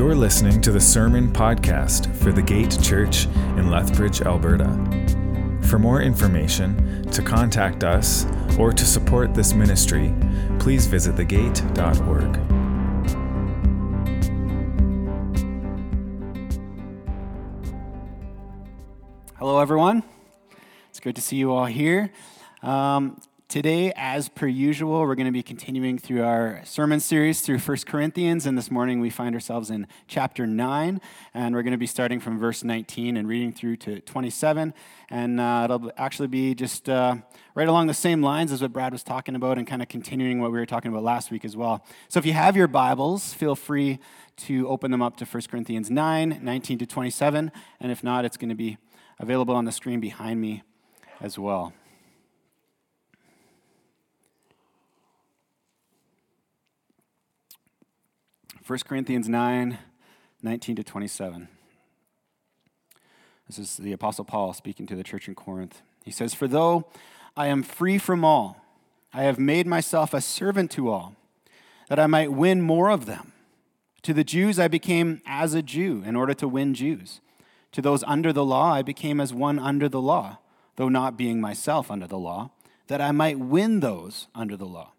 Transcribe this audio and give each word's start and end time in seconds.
You're 0.00 0.14
listening 0.14 0.62
to 0.62 0.72
the 0.72 0.80
Sermon 0.80 1.30
Podcast 1.30 2.16
for 2.16 2.32
the 2.32 2.40
Gate 2.40 2.74
Church 2.82 3.26
in 3.58 3.70
Lethbridge, 3.70 4.22
Alberta. 4.22 4.64
For 5.68 5.78
more 5.78 6.00
information, 6.00 7.02
to 7.10 7.20
contact 7.20 7.84
us, 7.84 8.24
or 8.58 8.72
to 8.72 8.84
support 8.86 9.34
this 9.34 9.52
ministry, 9.52 10.14
please 10.58 10.86
visit 10.86 11.16
thegate.org. 11.16 12.34
Hello, 19.36 19.58
everyone. 19.60 20.02
It's 20.88 21.00
good 21.00 21.16
to 21.16 21.20
see 21.20 21.36
you 21.36 21.52
all 21.52 21.66
here. 21.66 22.10
Um, 22.62 23.20
today, 23.50 23.92
as 23.96 24.28
per 24.28 24.46
usual, 24.46 25.00
we're 25.00 25.16
going 25.16 25.26
to 25.26 25.32
be 25.32 25.42
continuing 25.42 25.98
through 25.98 26.22
our 26.22 26.60
sermon 26.64 27.00
series 27.00 27.40
through 27.40 27.58
1 27.58 27.78
Corinthians, 27.78 28.46
and 28.46 28.56
this 28.56 28.70
morning 28.70 29.00
we 29.00 29.10
find 29.10 29.34
ourselves 29.34 29.70
in 29.70 29.88
chapter 30.06 30.46
9, 30.46 31.00
and 31.34 31.54
we're 31.54 31.64
going 31.64 31.72
to 31.72 31.76
be 31.76 31.86
starting 31.86 32.20
from 32.20 32.38
verse 32.38 32.62
19 32.62 33.16
and 33.16 33.26
reading 33.26 33.52
through 33.52 33.74
to 33.74 33.98
27, 34.02 34.72
and 35.10 35.40
uh, 35.40 35.62
it'll 35.64 35.90
actually 35.96 36.28
be 36.28 36.54
just 36.54 36.88
uh, 36.88 37.16
right 37.56 37.66
along 37.66 37.88
the 37.88 37.94
same 37.94 38.22
lines 38.22 38.52
as 38.52 38.62
what 38.62 38.72
Brad 38.72 38.92
was 38.92 39.02
talking 39.02 39.34
about 39.34 39.58
and 39.58 39.66
kind 39.66 39.82
of 39.82 39.88
continuing 39.88 40.40
what 40.40 40.52
we 40.52 40.58
were 40.60 40.64
talking 40.64 40.92
about 40.92 41.02
last 41.02 41.32
week 41.32 41.44
as 41.44 41.56
well. 41.56 41.84
So 42.08 42.20
if 42.20 42.26
you 42.26 42.34
have 42.34 42.56
your 42.56 42.68
Bibles, 42.68 43.34
feel 43.34 43.56
free 43.56 43.98
to 44.36 44.68
open 44.68 44.92
them 44.92 45.02
up 45.02 45.16
to 45.16 45.24
1 45.24 45.42
Corinthians 45.50 45.90
9, 45.90 46.38
19 46.40 46.78
to 46.78 46.86
27, 46.86 47.50
and 47.80 47.90
if 47.90 48.04
not, 48.04 48.24
it's 48.24 48.36
going 48.36 48.48
to 48.50 48.54
be 48.54 48.78
available 49.18 49.56
on 49.56 49.64
the 49.64 49.72
screen 49.72 49.98
behind 49.98 50.40
me 50.40 50.62
as 51.20 51.36
well. 51.36 51.72
First 58.70 58.86
Corinthians 58.86 59.28
9, 59.28 59.78
19 60.44 60.76
to 60.76 60.84
27. 60.84 61.48
This 63.48 63.58
is 63.58 63.76
the 63.76 63.90
Apostle 63.90 64.24
Paul 64.24 64.52
speaking 64.52 64.86
to 64.86 64.94
the 64.94 65.02
church 65.02 65.26
in 65.26 65.34
Corinth. 65.34 65.82
He 66.04 66.12
says, 66.12 66.34
For 66.34 66.46
though 66.46 66.86
I 67.36 67.48
am 67.48 67.64
free 67.64 67.98
from 67.98 68.24
all, 68.24 68.64
I 69.12 69.24
have 69.24 69.40
made 69.40 69.66
myself 69.66 70.14
a 70.14 70.20
servant 70.20 70.70
to 70.70 70.88
all, 70.88 71.16
that 71.88 71.98
I 71.98 72.06
might 72.06 72.30
win 72.30 72.60
more 72.60 72.90
of 72.90 73.06
them. 73.06 73.32
To 74.02 74.14
the 74.14 74.22
Jews 74.22 74.60
I 74.60 74.68
became 74.68 75.20
as 75.26 75.52
a 75.52 75.62
Jew 75.62 76.04
in 76.06 76.14
order 76.14 76.34
to 76.34 76.46
win 76.46 76.72
Jews. 76.72 77.20
To 77.72 77.82
those 77.82 78.04
under 78.04 78.32
the 78.32 78.44
law, 78.44 78.72
I 78.72 78.82
became 78.82 79.20
as 79.20 79.34
one 79.34 79.58
under 79.58 79.88
the 79.88 80.00
law, 80.00 80.38
though 80.76 80.88
not 80.88 81.16
being 81.16 81.40
myself 81.40 81.90
under 81.90 82.06
the 82.06 82.18
law, 82.18 82.52
that 82.86 83.00
I 83.00 83.10
might 83.10 83.40
win 83.40 83.80
those 83.80 84.28
under 84.32 84.56
the 84.56 84.64
law. 84.64 84.92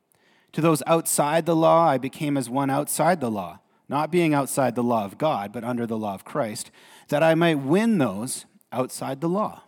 To 0.53 0.61
those 0.61 0.83
outside 0.85 1.45
the 1.45 1.55
law, 1.55 1.87
I 1.87 1.97
became 1.97 2.37
as 2.37 2.49
one 2.49 2.69
outside 2.69 3.21
the 3.21 3.31
law, 3.31 3.59
not 3.87 4.11
being 4.11 4.33
outside 4.33 4.75
the 4.75 4.83
law 4.83 5.05
of 5.05 5.17
God, 5.17 5.51
but 5.53 5.63
under 5.63 5.85
the 5.85 5.97
law 5.97 6.13
of 6.13 6.25
Christ, 6.25 6.71
that 7.07 7.23
I 7.23 7.35
might 7.35 7.59
win 7.59 7.97
those 7.97 8.45
outside 8.71 9.21
the 9.21 9.29
law. 9.29 9.63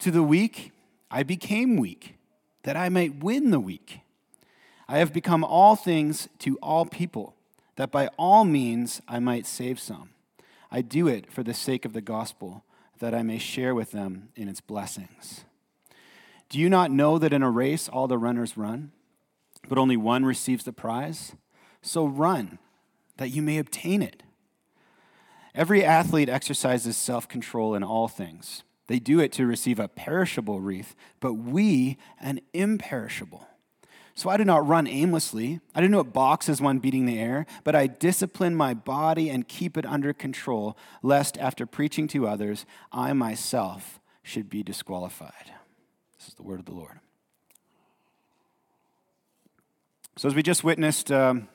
To 0.00 0.10
the 0.10 0.22
weak, 0.22 0.72
I 1.10 1.22
became 1.22 1.76
weak, 1.76 2.16
that 2.62 2.76
I 2.76 2.88
might 2.88 3.22
win 3.22 3.50
the 3.50 3.60
weak. 3.60 4.00
I 4.88 4.98
have 4.98 5.12
become 5.12 5.44
all 5.44 5.76
things 5.76 6.28
to 6.40 6.56
all 6.62 6.86
people, 6.86 7.34
that 7.76 7.90
by 7.90 8.08
all 8.18 8.44
means 8.44 9.00
I 9.08 9.18
might 9.18 9.46
save 9.46 9.80
some. 9.80 10.10
I 10.70 10.82
do 10.82 11.08
it 11.08 11.30
for 11.30 11.42
the 11.42 11.54
sake 11.54 11.84
of 11.84 11.92
the 11.92 12.00
gospel, 12.00 12.64
that 13.00 13.14
I 13.14 13.22
may 13.22 13.38
share 13.38 13.74
with 13.74 13.92
them 13.92 14.28
in 14.34 14.48
its 14.48 14.60
blessings. 14.60 15.44
Do 16.48 16.58
you 16.58 16.68
not 16.68 16.90
know 16.90 17.18
that 17.18 17.32
in 17.32 17.42
a 17.42 17.50
race 17.50 17.88
all 17.88 18.06
the 18.06 18.18
runners 18.18 18.56
run, 18.56 18.92
but 19.68 19.78
only 19.78 19.96
one 19.96 20.24
receives 20.24 20.64
the 20.64 20.72
prize? 20.72 21.34
So 21.82 22.06
run, 22.06 22.58
that 23.16 23.30
you 23.30 23.42
may 23.42 23.58
obtain 23.58 24.02
it. 24.02 24.22
Every 25.54 25.84
athlete 25.84 26.28
exercises 26.28 26.96
self 26.96 27.28
control 27.28 27.74
in 27.74 27.84
all 27.84 28.08
things. 28.08 28.62
They 28.86 28.98
do 28.98 29.20
it 29.20 29.32
to 29.32 29.46
receive 29.46 29.78
a 29.78 29.88
perishable 29.88 30.60
wreath, 30.60 30.94
but 31.20 31.34
we 31.34 31.96
an 32.20 32.40
imperishable. 32.52 33.48
So 34.16 34.30
I 34.30 34.36
do 34.36 34.44
not 34.44 34.66
run 34.66 34.86
aimlessly. 34.86 35.60
I 35.74 35.80
do 35.80 35.88
not 35.88 36.12
box 36.12 36.48
as 36.48 36.60
one 36.60 36.78
beating 36.78 37.06
the 37.06 37.18
air, 37.18 37.46
but 37.64 37.74
I 37.74 37.88
discipline 37.88 38.54
my 38.54 38.72
body 38.72 39.28
and 39.28 39.48
keep 39.48 39.76
it 39.76 39.86
under 39.86 40.12
control, 40.12 40.76
lest 41.02 41.36
after 41.38 41.66
preaching 41.66 42.06
to 42.08 42.28
others, 42.28 42.64
I 42.92 43.12
myself 43.12 43.98
should 44.22 44.48
be 44.48 44.62
disqualified. 44.62 45.52
This 46.16 46.28
is 46.28 46.34
the 46.34 46.44
word 46.44 46.60
of 46.60 46.66
the 46.66 46.74
Lord. 46.74 47.00
So, 50.16 50.28
as 50.28 50.34
we 50.36 50.44
just 50.44 50.62
witnessed 50.62 51.10
um, 51.10 51.48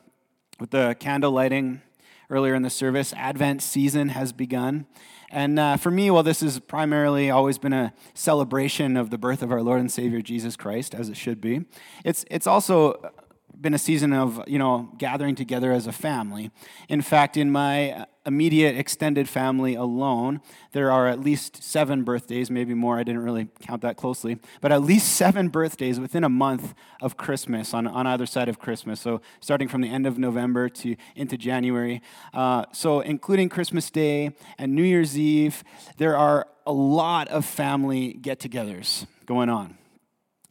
with 0.60 0.72
the 0.72 0.94
candle 1.00 1.32
lighting 1.32 1.82
earlier 2.30 2.56
in 2.56 2.62
the 2.62 2.70
service, 2.70 3.14
Advent 3.14 3.62
season 3.62 4.10
has 4.10 4.34
begun. 4.34 4.86
And 5.32 5.58
uh, 5.58 5.78
for 5.78 5.90
me, 5.90 6.12
well, 6.12 6.24
this 6.24 6.42
has 6.42 6.60
primarily 6.60 7.30
always 7.30 7.58
been 7.58 7.72
a 7.72 7.94
celebration 8.14 8.98
of 8.98 9.12
the 9.12 9.18
birth 9.18 9.42
of 9.44 9.54
our 9.54 9.62
Lord 9.62 9.80
and 9.80 9.90
Savior 9.90 10.22
Jesus 10.22 10.58
Christ, 10.58 10.94
as 10.94 11.08
it 11.08 11.16
should 11.16 11.40
be. 11.40 11.68
It's, 12.04 12.26
it's 12.30 12.48
also 12.48 13.14
been 13.62 13.74
a 13.74 13.80
season 13.80 14.14
of, 14.14 14.42
you 14.48 14.58
know, 14.58 14.90
gathering 14.98 15.36
together 15.36 15.72
as 15.72 15.88
a 15.88 15.92
family. 15.92 16.52
In 16.88 17.02
fact, 17.02 17.36
in 17.38 17.52
my 17.52 18.06
immediate 18.26 18.78
extended 18.78 19.28
family 19.28 19.76
alone, 19.76 20.40
there 20.72 20.92
are 20.92 21.08
at 21.08 21.20
least 21.20 21.64
seven 21.64 22.04
birthdays, 22.04 22.50
maybe 22.52 22.74
more. 22.74 23.00
I 23.00 23.04
didn't 23.04 23.24
really 23.24 23.50
count 23.62 23.82
that 23.82 23.98
closely, 23.98 24.38
but 24.62 24.72
at 24.72 24.82
least 24.84 25.16
seven 25.16 25.50
birthdays 25.50 26.00
within 26.00 26.24
a 26.24 26.30
month 26.30 26.74
of 27.02 27.18
Christmas 27.18 27.74
on, 27.74 27.88
on 27.88 28.08
either 28.08 28.26
side 28.26 28.48
of 28.48 28.60
Christmas. 28.60 29.02
So 29.02 29.22
starting 29.40 29.68
from 29.68 29.82
the 29.82 29.90
end 29.90 30.06
of 30.06 30.18
November 30.18 30.70
to 30.70 30.96
into 31.16 31.38
January. 31.38 32.02
Uh, 32.34 32.66
so 32.72 33.00
including 33.00 33.50
Christmas 33.50 33.90
Day 33.90 34.36
and 34.58 34.74
New 34.74 34.84
Year's 34.84 35.18
Eve, 35.18 35.64
there 35.98 36.16
are 36.16 36.48
a 36.66 36.74
lot 36.74 37.28
of 37.30 37.46
family 37.46 38.14
get-togethers 38.14 39.08
going 39.26 39.50
on. 39.50 39.78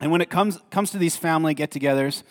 And 0.01 0.11
when 0.11 0.21
it 0.21 0.31
comes 0.31 0.59
comes 0.71 0.91
to 0.91 0.99
these 0.99 1.17
family 1.17 1.55
get-togethers, 1.55 2.23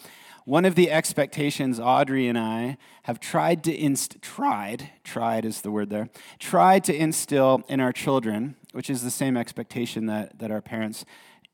one 0.47 0.63
of 0.63 0.75
the 0.75 0.89
expectations 0.89 1.77
Audrey 1.77 2.29
and 2.29 2.37
I 2.37 2.77
have 3.03 3.19
tried 3.19 3.65
to 3.65 3.77
inst- 3.77 4.21
tried, 4.21 4.91
tried 5.03 5.43
is 5.43 5.59
the 5.59 5.69
word 5.69 5.89
there, 5.89 6.07
tried 6.39 6.85
to 6.85 6.95
instill 6.95 7.65
in 7.67 7.81
our 7.81 7.91
children, 7.91 8.55
which 8.71 8.89
is 8.89 9.03
the 9.03 9.11
same 9.11 9.35
expectation 9.35 10.05
that, 10.05 10.39
that 10.39 10.49
our 10.49 10.61
parents 10.61 11.03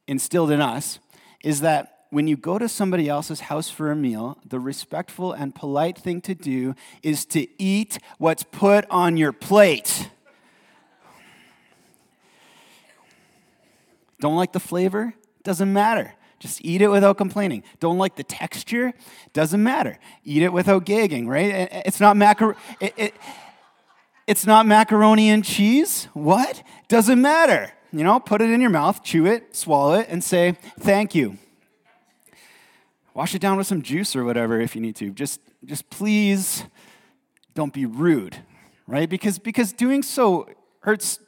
instilled 0.06 0.52
in 0.52 0.62
us, 0.62 1.00
is 1.44 1.62
that 1.62 2.06
when 2.12 2.28
you 2.28 2.38
go 2.38 2.60
to 2.60 2.70
somebody 2.70 3.10
else's 3.10 3.40
house 3.40 3.68
for 3.68 3.90
a 3.90 3.96
meal, 3.96 4.38
the 4.48 4.60
respectful 4.60 5.32
and 5.34 5.56
polite 5.56 5.98
thing 5.98 6.22
to 6.22 6.36
do 6.36 6.76
is 7.02 7.26
to 7.26 7.48
eat 7.60 7.98
what's 8.20 8.44
put 8.44 8.86
on 8.92 9.18
your 9.18 9.32
plate. 9.32 10.12
Don't 14.20 14.36
like 14.36 14.52
the 14.52 14.60
flavor? 14.60 15.16
Doesn't 15.42 15.74
matter. 15.74 16.14
Just 16.44 16.60
eat 16.66 16.82
it 16.82 16.90
without 16.90 17.18
complaining. 17.18 17.64
Don't 17.80 17.98
like 17.98 18.18
the 18.18 18.24
texture? 18.26 18.92
Doesn't 19.32 19.64
matter. 19.64 19.98
Eat 20.26 20.44
it 20.44 20.52
without 20.52 20.84
gagging, 20.84 21.26
right? 21.26 21.70
It's 21.86 22.02
not 22.02 22.18
macaroni. 22.18 22.58
it, 22.82 22.94
it, 22.98 23.14
it's 24.28 24.46
not 24.46 24.66
macaroni 24.66 25.30
and 25.30 25.46
cheese. 25.46 26.10
What? 26.12 26.62
Doesn't 26.90 27.22
matter. 27.22 27.72
You 27.94 28.04
know, 28.04 28.20
put 28.20 28.42
it 28.42 28.50
in 28.50 28.60
your 28.60 28.72
mouth, 28.72 29.02
chew 29.06 29.26
it, 29.26 29.56
swallow 29.56 29.94
it, 29.94 30.08
and 30.10 30.22
say, 30.22 30.58
thank 30.82 31.16
you. 31.16 31.38
Wash 33.14 33.34
it 33.34 33.40
down 33.40 33.56
with 33.56 33.68
some 33.68 33.82
juice 33.82 34.14
or 34.14 34.26
whatever 34.26 34.60
if 34.60 34.76
you 34.76 34.82
need 34.82 34.98
to. 34.98 35.12
Just, 35.12 35.40
just 35.64 35.90
please 35.90 36.66
don't 37.54 37.72
be 37.72 37.86
rude, 37.86 38.36
right? 38.86 39.10
Because, 39.10 39.40
because 39.40 39.72
doing 39.72 40.04
so 40.04 40.50
hurts 40.82 41.20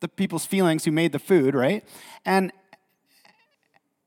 the 0.00 0.08
people's 0.08 0.46
feelings 0.46 0.86
who 0.86 0.92
made 0.92 1.12
the 1.12 1.18
food, 1.18 1.54
right? 1.54 1.84
And, 2.24 2.54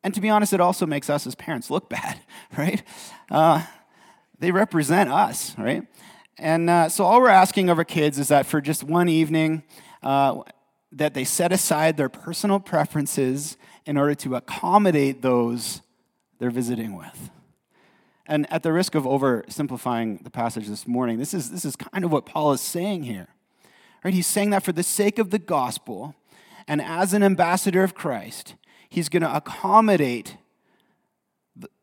and 0.06 0.14
to 0.14 0.22
be 0.22 0.30
honest, 0.30 0.54
it 0.54 0.62
also 0.62 0.86
makes 0.86 1.10
us 1.10 1.26
as 1.26 1.34
parents 1.34 1.72
look 1.72 1.90
bad, 1.98 2.20
right? 2.56 2.84
Uh, 3.32 3.66
they 4.38 4.52
represent 4.52 5.10
us, 5.10 5.58
right? 5.58 5.88
And 6.38 6.70
uh, 6.70 6.90
so 6.90 7.06
all 7.06 7.20
we're 7.20 7.30
asking 7.30 7.70
of 7.70 7.80
our 7.80 7.84
kids 7.84 8.20
is 8.20 8.28
that 8.28 8.46
for 8.46 8.62
just 8.62 8.84
one 8.84 9.10
evening, 9.10 9.64
uh, 10.04 10.44
that 10.92 11.16
they 11.16 11.24
set 11.24 11.52
aside 11.52 11.98
their 11.98 12.08
personal 12.08 12.60
preferences 12.60 13.58
in 13.88 13.98
order 13.98 14.14
to 14.14 14.36
accommodate 14.36 15.24
those 15.24 15.82
they're 16.38 16.52
visiting 16.52 16.96
with. 16.96 17.32
And 18.28 18.46
at 18.52 18.62
the 18.62 18.72
risk 18.72 18.94
of 18.94 19.06
oversimplifying 19.06 20.24
the 20.24 20.30
passage 20.30 20.68
this 20.68 20.88
morning, 20.88 21.18
this 21.18 21.34
is, 21.34 21.50
this 21.50 21.66
is 21.66 21.76
kind 21.76 22.06
of 22.06 22.12
what 22.12 22.28
Paul 22.28 22.52
is 22.54 22.62
saying 22.62 23.04
here. 23.04 23.30
Right? 24.04 24.14
He's 24.14 24.28
saying 24.28 24.52
that 24.52 24.62
for 24.62 24.72
the 24.72 24.84
sake 24.84 25.18
of 25.18 25.32
the 25.32 25.40
gospel 25.40 26.14
and 26.68 26.80
as 26.80 27.14
an 27.16 27.24
ambassador 27.24 27.84
of 27.84 27.96
Christ, 27.96 28.54
he's 28.96 29.10
going 29.10 29.22
to 29.22 29.36
accommodate 29.36 30.38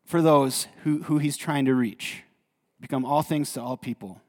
for 0.03 0.19
those 0.19 0.67
who, 0.83 1.03
who 1.03 1.19
he's 1.19 1.37
trying 1.37 1.63
to 1.65 1.75
reach, 1.75 2.23
become 2.81 3.05
all 3.05 3.21
things 3.21 3.53
to 3.53 3.61
all 3.61 3.77
people. 3.77 4.19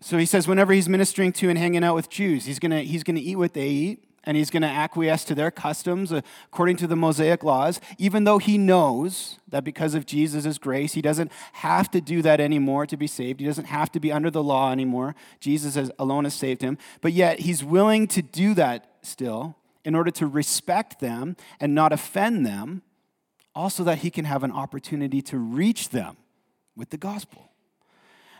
So 0.00 0.16
he 0.16 0.26
says, 0.26 0.46
whenever 0.46 0.72
he's 0.72 0.88
ministering 0.88 1.32
to 1.32 1.48
and 1.48 1.58
hanging 1.58 1.82
out 1.82 1.96
with 1.96 2.08
Jews, 2.08 2.44
he's 2.44 2.60
going 2.60 2.70
to 2.70 2.84
he's 2.84 3.02
to 3.02 3.12
eat 3.14 3.34
what 3.34 3.52
they 3.52 3.66
eat 3.66 4.04
and 4.22 4.36
he's 4.36 4.48
going 4.48 4.62
to 4.62 4.68
acquiesce 4.68 5.24
to 5.24 5.34
their 5.34 5.50
customs 5.50 6.12
according 6.12 6.76
to 6.76 6.86
the 6.86 6.94
Mosaic 6.94 7.42
laws, 7.42 7.80
even 7.98 8.22
though 8.22 8.38
he 8.38 8.56
knows 8.56 9.40
that 9.48 9.64
because 9.64 9.96
of 9.96 10.06
Jesus' 10.06 10.56
grace, 10.56 10.92
he 10.92 11.02
doesn't 11.02 11.32
have 11.54 11.90
to 11.90 12.00
do 12.00 12.22
that 12.22 12.38
anymore 12.38 12.86
to 12.86 12.96
be 12.96 13.08
saved. 13.08 13.40
He 13.40 13.46
doesn't 13.46 13.64
have 13.64 13.90
to 13.90 13.98
be 13.98 14.12
under 14.12 14.30
the 14.30 14.42
law 14.42 14.70
anymore. 14.70 15.16
Jesus 15.40 15.90
alone 15.98 16.24
has 16.24 16.34
saved 16.34 16.62
him. 16.62 16.78
But 17.00 17.12
yet, 17.12 17.40
he's 17.40 17.64
willing 17.64 18.06
to 18.08 18.22
do 18.22 18.54
that 18.54 18.88
still 19.02 19.56
in 19.88 19.94
order 19.94 20.10
to 20.10 20.26
respect 20.26 21.00
them 21.00 21.34
and 21.58 21.74
not 21.74 21.94
offend 21.94 22.44
them, 22.44 22.82
also 23.54 23.82
that 23.82 24.00
he 24.00 24.10
can 24.10 24.26
have 24.26 24.44
an 24.44 24.52
opportunity 24.52 25.22
to 25.22 25.38
reach 25.38 25.88
them 25.88 26.18
with 26.76 26.90
the 26.90 26.98
gospel. 26.98 27.52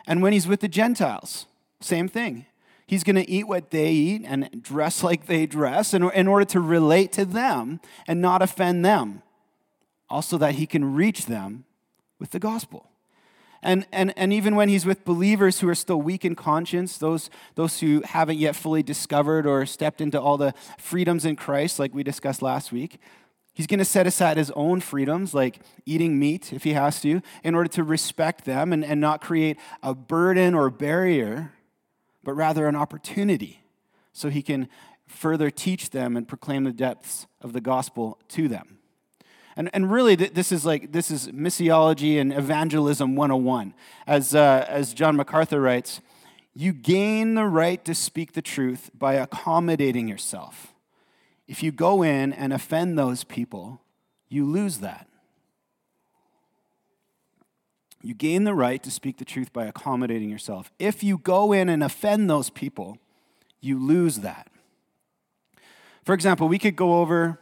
And 0.05 0.21
when 0.21 0.31
he's 0.31 0.45
with 0.45 0.59
the 0.59 0.67
Gentiles, 0.67 1.47
same 1.81 2.07
thing. 2.07 2.45
He's 2.85 3.03
going 3.03 3.15
to 3.15 3.27
eat 3.27 3.47
what 3.47 3.71
they 3.71 3.89
eat 3.89 4.21
and 4.25 4.61
dress 4.61 5.01
like 5.01 5.25
they 5.25 5.47
dress 5.47 5.91
in, 5.95 6.03
in 6.11 6.27
order 6.27 6.45
to 6.45 6.59
relate 6.59 7.11
to 7.13 7.25
them 7.25 7.79
and 8.07 8.21
not 8.21 8.43
offend 8.43 8.85
them. 8.85 9.23
Also, 10.07 10.37
that 10.37 10.53
he 10.53 10.67
can 10.67 10.93
reach 10.93 11.25
them 11.25 11.65
with 12.19 12.29
the 12.29 12.39
gospel. 12.39 12.91
And, 13.61 13.85
and, 13.91 14.13
and 14.17 14.31
even 14.31 14.55
when 14.55 14.69
he's 14.69 14.85
with 14.85 15.03
believers 15.03 15.59
who 15.59 15.67
are 15.67 15.75
still 15.75 16.01
weak 16.01 16.23
in 16.23 16.35
conscience, 16.35 16.97
those, 16.97 17.29
those 17.55 17.81
who 17.81 18.01
haven't 18.05 18.37
yet 18.37 18.55
fully 18.55 18.83
discovered 18.83 19.45
or 19.45 19.65
stepped 19.65 19.99
into 19.99 20.19
all 20.19 20.37
the 20.37 20.53
freedoms 20.77 21.25
in 21.25 21.35
Christ, 21.35 21.77
like 21.77 21.93
we 21.93 22.03
discussed 22.03 22.41
last 22.41 22.71
week, 22.71 22.99
he's 23.53 23.67
going 23.67 23.79
to 23.79 23.85
set 23.85 24.07
aside 24.07 24.37
his 24.37 24.51
own 24.51 24.79
freedoms, 24.79 25.33
like 25.33 25.59
eating 25.85 26.17
meat 26.17 26.53
if 26.53 26.63
he 26.63 26.73
has 26.73 27.01
to, 27.01 27.21
in 27.43 27.53
order 27.53 27.69
to 27.69 27.83
respect 27.83 28.45
them 28.45 28.71
and, 28.71 28.85
and 28.85 29.01
not 29.01 29.19
create 29.19 29.57
a 29.83 29.93
burden 29.93 30.53
or 30.53 30.69
barrier 30.69 31.51
but 32.23 32.33
rather 32.33 32.67
an 32.67 32.75
opportunity 32.75 33.63
so 34.11 34.29
he 34.29 34.41
can 34.41 34.67
further 35.07 35.49
teach 35.49 35.89
them 35.89 36.15
and 36.15 36.27
proclaim 36.27 36.63
the 36.63 36.71
depths 36.71 37.27
of 37.41 37.53
the 37.53 37.61
gospel 37.61 38.19
to 38.27 38.47
them. 38.47 38.78
And, 39.59 39.69
and 39.73 39.91
really, 39.91 40.15
this 40.15 40.53
is 40.53 40.65
like 40.65 40.93
this 40.93 41.11
is 41.11 41.27
missiology 41.27 42.17
and 42.17 42.31
evangelism 42.31 43.17
101. 43.17 43.73
As, 44.07 44.33
uh, 44.33 44.65
as 44.69 44.93
John 44.93 45.17
MacArthur 45.17 45.59
writes, 45.59 45.99
you 46.55 46.71
gain 46.71 47.35
the 47.35 47.43
right 47.43 47.83
to 47.83 47.93
speak 47.93 48.31
the 48.31 48.41
truth 48.41 48.89
by 48.97 49.15
accommodating 49.15 50.07
yourself. 50.07 50.73
If 51.45 51.61
you 51.61 51.73
go 51.73 52.03
in 52.03 52.31
and 52.31 52.53
offend 52.53 52.97
those 52.97 53.25
people, 53.25 53.81
you 54.29 54.45
lose 54.45 54.77
that. 54.77 55.09
You 58.01 58.13
gain 58.13 58.45
the 58.45 58.55
right 58.55 58.81
to 58.81 58.89
speak 58.89 59.17
the 59.17 59.25
truth 59.25 59.51
by 59.51 59.65
accommodating 59.65 60.29
yourself. 60.29 60.71
If 60.79 61.03
you 61.03 61.17
go 61.17 61.51
in 61.51 61.67
and 61.67 61.83
offend 61.83 62.29
those 62.29 62.49
people, 62.49 62.97
you 63.59 63.77
lose 63.77 64.19
that. 64.19 64.47
For 66.05 66.13
example, 66.13 66.47
we 66.47 66.59
could 66.59 66.77
go 66.77 67.01
over 67.01 67.41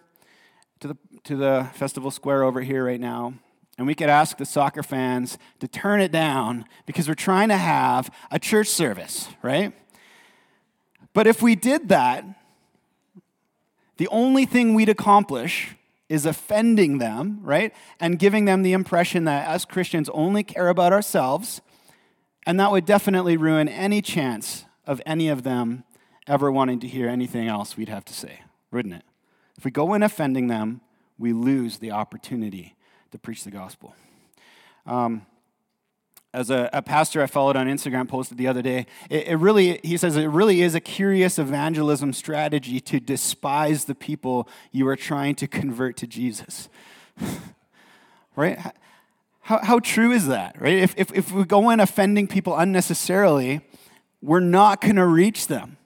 to 1.26 1.36
the, 1.36 1.70
festival 1.74 2.12
square 2.12 2.44
over 2.44 2.62
here 2.62 2.86
right 2.86 3.00
now, 3.00 3.34
and 3.78 3.86
we 3.86 3.94
could 3.94 4.10
ask 4.10 4.38
the 4.38 4.46
soccer 4.46 4.82
fans 4.82 5.38
to 5.60 5.68
turn 5.68 6.02
it 6.02 6.12
down 6.12 6.66
because 6.86 7.08
we're 7.08 7.14
trying 7.14 7.50
to 7.50 7.58
have 7.58 8.10
a 8.32 8.40
church 8.40 8.68
service, 8.68 9.28
right? 9.44 9.74
But 11.14 11.28
if 11.28 11.42
we 11.42 11.56
did 11.56 11.90
that, 11.90 12.26
the 13.98 14.08
only 14.10 14.46
thing 14.46 14.74
we'd 14.74 14.90
accomplish 14.90 15.76
is 16.10 16.26
offending 16.26 17.00
them, 17.00 17.40
right? 17.42 17.74
And 18.00 18.18
giving 18.18 18.46
them 18.46 18.64
the 18.64 18.74
impression 18.74 19.26
that 19.26 19.48
us 19.48 19.66
Christians 19.66 20.10
only 20.10 20.44
care 20.44 20.70
about 20.70 20.94
ourselves. 20.94 21.62
And 22.46 22.60
that 22.60 22.72
would 22.72 22.86
definitely 22.86 23.36
ruin 23.36 23.68
any 23.68 24.02
chance 24.02 24.66
of 24.86 25.02
any 25.06 25.28
of 25.28 25.44
them 25.44 25.84
ever 26.28 26.52
wanting 26.52 26.80
to 26.80 26.88
hear 26.88 27.10
anything 27.10 27.48
else 27.48 27.76
we'd 27.76 27.90
have 27.90 28.06
to 28.06 28.14
say, 28.14 28.42
wouldn't 28.72 28.96
it? 28.96 29.04
If 29.58 29.66
we 29.66 29.72
go 29.72 29.94
in 29.94 30.04
offending 30.04 30.48
them, 30.48 30.82
we 31.18 31.34
lose 31.34 31.78
the 31.80 31.92
opportunity 31.92 32.76
to 33.12 33.18
preach 33.18 33.44
the 33.44 33.52
gospel. 33.52 33.96
Um, 34.86 35.26
as 36.34 36.50
a, 36.50 36.70
a, 36.74 36.82
pastor 36.82 37.22
I 37.22 37.26
followed 37.26 37.56
on 37.56 37.68
Instagram 37.68 38.08
posted 38.08 38.38
the 38.38 38.48
other 38.48 38.62
day, 38.62 38.86
it, 39.10 39.28
it, 39.28 39.36
really, 39.38 39.80
he 39.84 39.98
says, 39.98 40.16
it 40.16 40.28
really 40.28 40.62
is 40.62 40.76
a 40.76 40.80
curious 40.80 41.40
evangelism 41.40 42.14
strategy 42.14 42.80
to 42.82 43.00
despise 43.00 43.86
the 43.86 43.96
people 43.96 44.48
you 44.72 44.88
are 44.88 44.96
trying 44.96 45.36
to 45.36 45.48
convert 45.48 45.98
to 45.98 46.08
Jesus. 46.08 46.70
right? 48.36 48.60
How, 49.42 49.60
how 49.64 49.80
true 49.80 50.12
is 50.12 50.28
that, 50.28 50.62
right? 50.62 50.76
If, 50.76 50.94
if, 50.98 51.14
if 51.14 51.32
we 51.32 51.46
go 51.46 51.70
in 51.70 51.80
offending 51.80 52.28
people 52.28 52.56
unnecessarily, 52.56 53.62
we're 54.22 54.40
not 54.40 54.82
going 54.82 54.98
to 54.98 55.06
reach 55.06 55.48
them. 55.48 55.78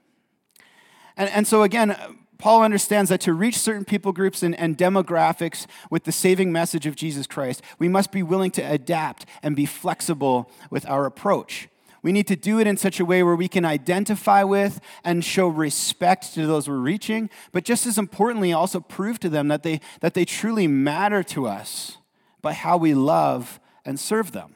And, 1.15 1.29
and 1.29 1.47
so, 1.47 1.63
again, 1.63 1.95
Paul 2.41 2.63
understands 2.63 3.11
that 3.11 3.21
to 3.21 3.33
reach 3.33 3.59
certain 3.59 3.85
people 3.85 4.11
groups 4.13 4.41
and, 4.41 4.55
and, 4.55 4.75
demographics 4.75 5.67
with 5.91 6.05
the 6.05 6.11
saving 6.11 6.51
message 6.51 6.87
of 6.87 6.95
Jesus 6.95 7.27
Christ, 7.27 7.61
we 7.77 7.87
must 7.87 8.11
be 8.11 8.23
willing 8.23 8.49
to 8.51 8.63
adapt 8.63 9.27
and 9.43 9.55
be 9.55 9.67
flexible 9.67 10.49
with 10.71 10.89
our 10.89 11.05
approach. 11.05 11.69
We 12.01 12.11
need 12.11 12.25
to 12.27 12.35
do 12.35 12.59
it 12.59 12.65
in 12.65 12.77
such 12.77 12.99
a 12.99 13.05
way 13.05 13.21
where 13.21 13.35
we 13.35 13.47
can 13.47 13.63
identify 13.63 14.41
with 14.41 14.81
and 15.03 15.23
show 15.23 15.47
respect 15.49 16.33
to 16.33 16.47
those 16.47 16.67
we're 16.67 16.77
reaching, 16.77 17.29
but 17.51 17.63
just 17.63 17.85
as 17.85 17.99
importantly, 17.99 18.51
also 18.51 18.79
prove 18.79 19.19
to 19.19 19.29
them 19.29 19.47
that 19.49 19.61
they, 19.61 19.79
that 19.99 20.15
they 20.15 20.25
truly 20.25 20.65
matter 20.65 21.21
to 21.21 21.45
us 21.45 21.97
by 22.41 22.53
how 22.53 22.75
we 22.75 22.95
love 22.95 23.59
and 23.85 23.99
serve 23.99 24.31
them. 24.31 24.55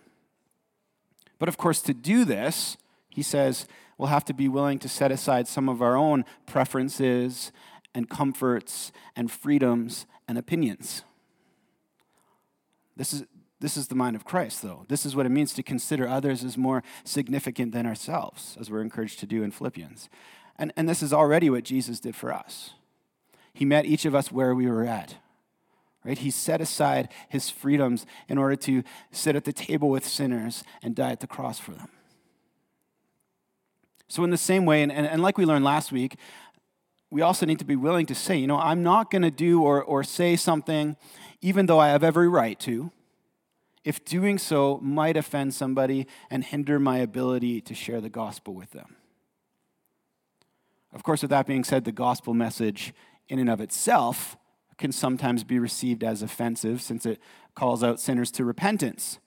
But 1.37 1.49
of 1.49 1.57
course, 1.57 1.81
to 1.83 1.93
do 1.93 2.25
this, 2.25 2.77
he 3.09 3.21
says, 3.21 3.67
we'll 3.99 4.09
have 4.09 4.25
to 4.25 4.33
be 4.33 4.49
willing 4.49 4.79
to 4.79 4.89
set 4.89 5.11
aside 5.11 5.47
some 5.47 5.69
of 5.69 5.83
our 5.83 5.95
own 5.95 6.25
preferences 6.47 7.51
and 7.95 8.09
comforts 8.09 8.91
and 9.15 9.31
freedoms 9.31 10.05
and 10.27 10.37
opinions. 10.37 11.03
This 12.95 13.13
is, 13.13 13.23
this 13.59 13.77
is 13.77 13.87
the 13.87 13.95
mind 13.95 14.15
of 14.15 14.25
Christ, 14.25 14.61
though. 14.61 14.85
This 14.87 15.05
is 15.05 15.15
what 15.15 15.25
it 15.25 15.29
means 15.29 15.53
to 15.53 15.63
consider 15.63 16.07
others 16.07 16.43
as 16.43 16.57
more 16.57 16.83
significant 17.03 17.71
than 17.71 17.85
ourselves, 17.85 18.57
as 18.59 18.69
we're 18.69 18.81
encouraged 18.81 19.19
to 19.19 19.25
do 19.25 19.41
in 19.41 19.51
Philippians. 19.51 20.09
And, 20.57 20.71
and 20.77 20.87
this 20.87 21.01
is 21.01 21.11
already 21.11 21.49
what 21.49 21.63
Jesus 21.63 21.99
did 21.99 22.15
for 22.15 22.31
us. 22.31 22.71
He 23.53 23.65
met 23.65 23.85
each 23.85 24.05
of 24.05 24.13
us 24.13 24.31
where 24.31 24.53
we 24.53 24.67
were 24.67 24.85
at. 24.85 25.15
Right? 26.03 26.17
He 26.17 26.29
set 26.29 26.61
aside 26.61 27.09
his 27.29 27.49
freedoms 27.49 28.05
in 28.27 28.37
order 28.37 28.55
to 28.57 28.83
sit 29.11 29.35
at 29.35 29.43
the 29.43 29.53
table 29.53 29.89
with 29.89 30.05
sinners 30.05 30.63
and 30.83 30.95
die 30.95 31.11
at 31.11 31.19
the 31.19 31.27
cross 31.27 31.57
for 31.57 31.71
them. 31.71 31.89
So, 34.07 34.23
in 34.23 34.29
the 34.29 34.37
same 34.37 34.65
way, 34.65 34.83
and, 34.83 34.91
and, 34.91 35.07
and 35.07 35.21
like 35.23 35.37
we 35.37 35.45
learned 35.45 35.65
last 35.65 35.91
week, 35.91 36.17
we 37.15 37.21
also 37.21 37.45
need 37.45 37.59
to 37.59 37.65
be 37.65 37.77
willing 37.77 38.05
to 38.07 38.13
say, 38.13 38.35
you 38.35 38.45
know, 38.45 38.59
I'm 38.59 38.83
not 38.83 39.09
going 39.09 39.21
to 39.21 39.31
do 39.31 39.63
or, 39.63 39.81
or 39.81 40.03
say 40.03 40.35
something, 40.35 40.97
even 41.39 41.65
though 41.65 41.79
I 41.79 41.87
have 41.87 42.03
every 42.03 42.27
right 42.27 42.59
to, 42.59 42.91
if 43.85 44.03
doing 44.03 44.37
so 44.37 44.79
might 44.83 45.15
offend 45.15 45.53
somebody 45.53 46.07
and 46.29 46.43
hinder 46.43 46.77
my 46.77 46.97
ability 46.97 47.61
to 47.61 47.73
share 47.73 48.01
the 48.01 48.09
gospel 48.09 48.53
with 48.53 48.71
them. 48.71 48.97
Of 50.91 51.03
course, 51.03 51.21
with 51.21 51.31
that 51.31 51.47
being 51.47 51.63
said, 51.63 51.85
the 51.85 51.93
gospel 51.93 52.33
message 52.33 52.93
in 53.29 53.39
and 53.39 53.49
of 53.49 53.61
itself 53.61 54.35
can 54.77 54.91
sometimes 54.91 55.45
be 55.45 55.57
received 55.57 56.03
as 56.03 56.21
offensive 56.21 56.81
since 56.81 57.05
it 57.05 57.21
calls 57.55 57.81
out 57.81 58.01
sinners 58.01 58.29
to 58.31 58.43
repentance. 58.43 59.19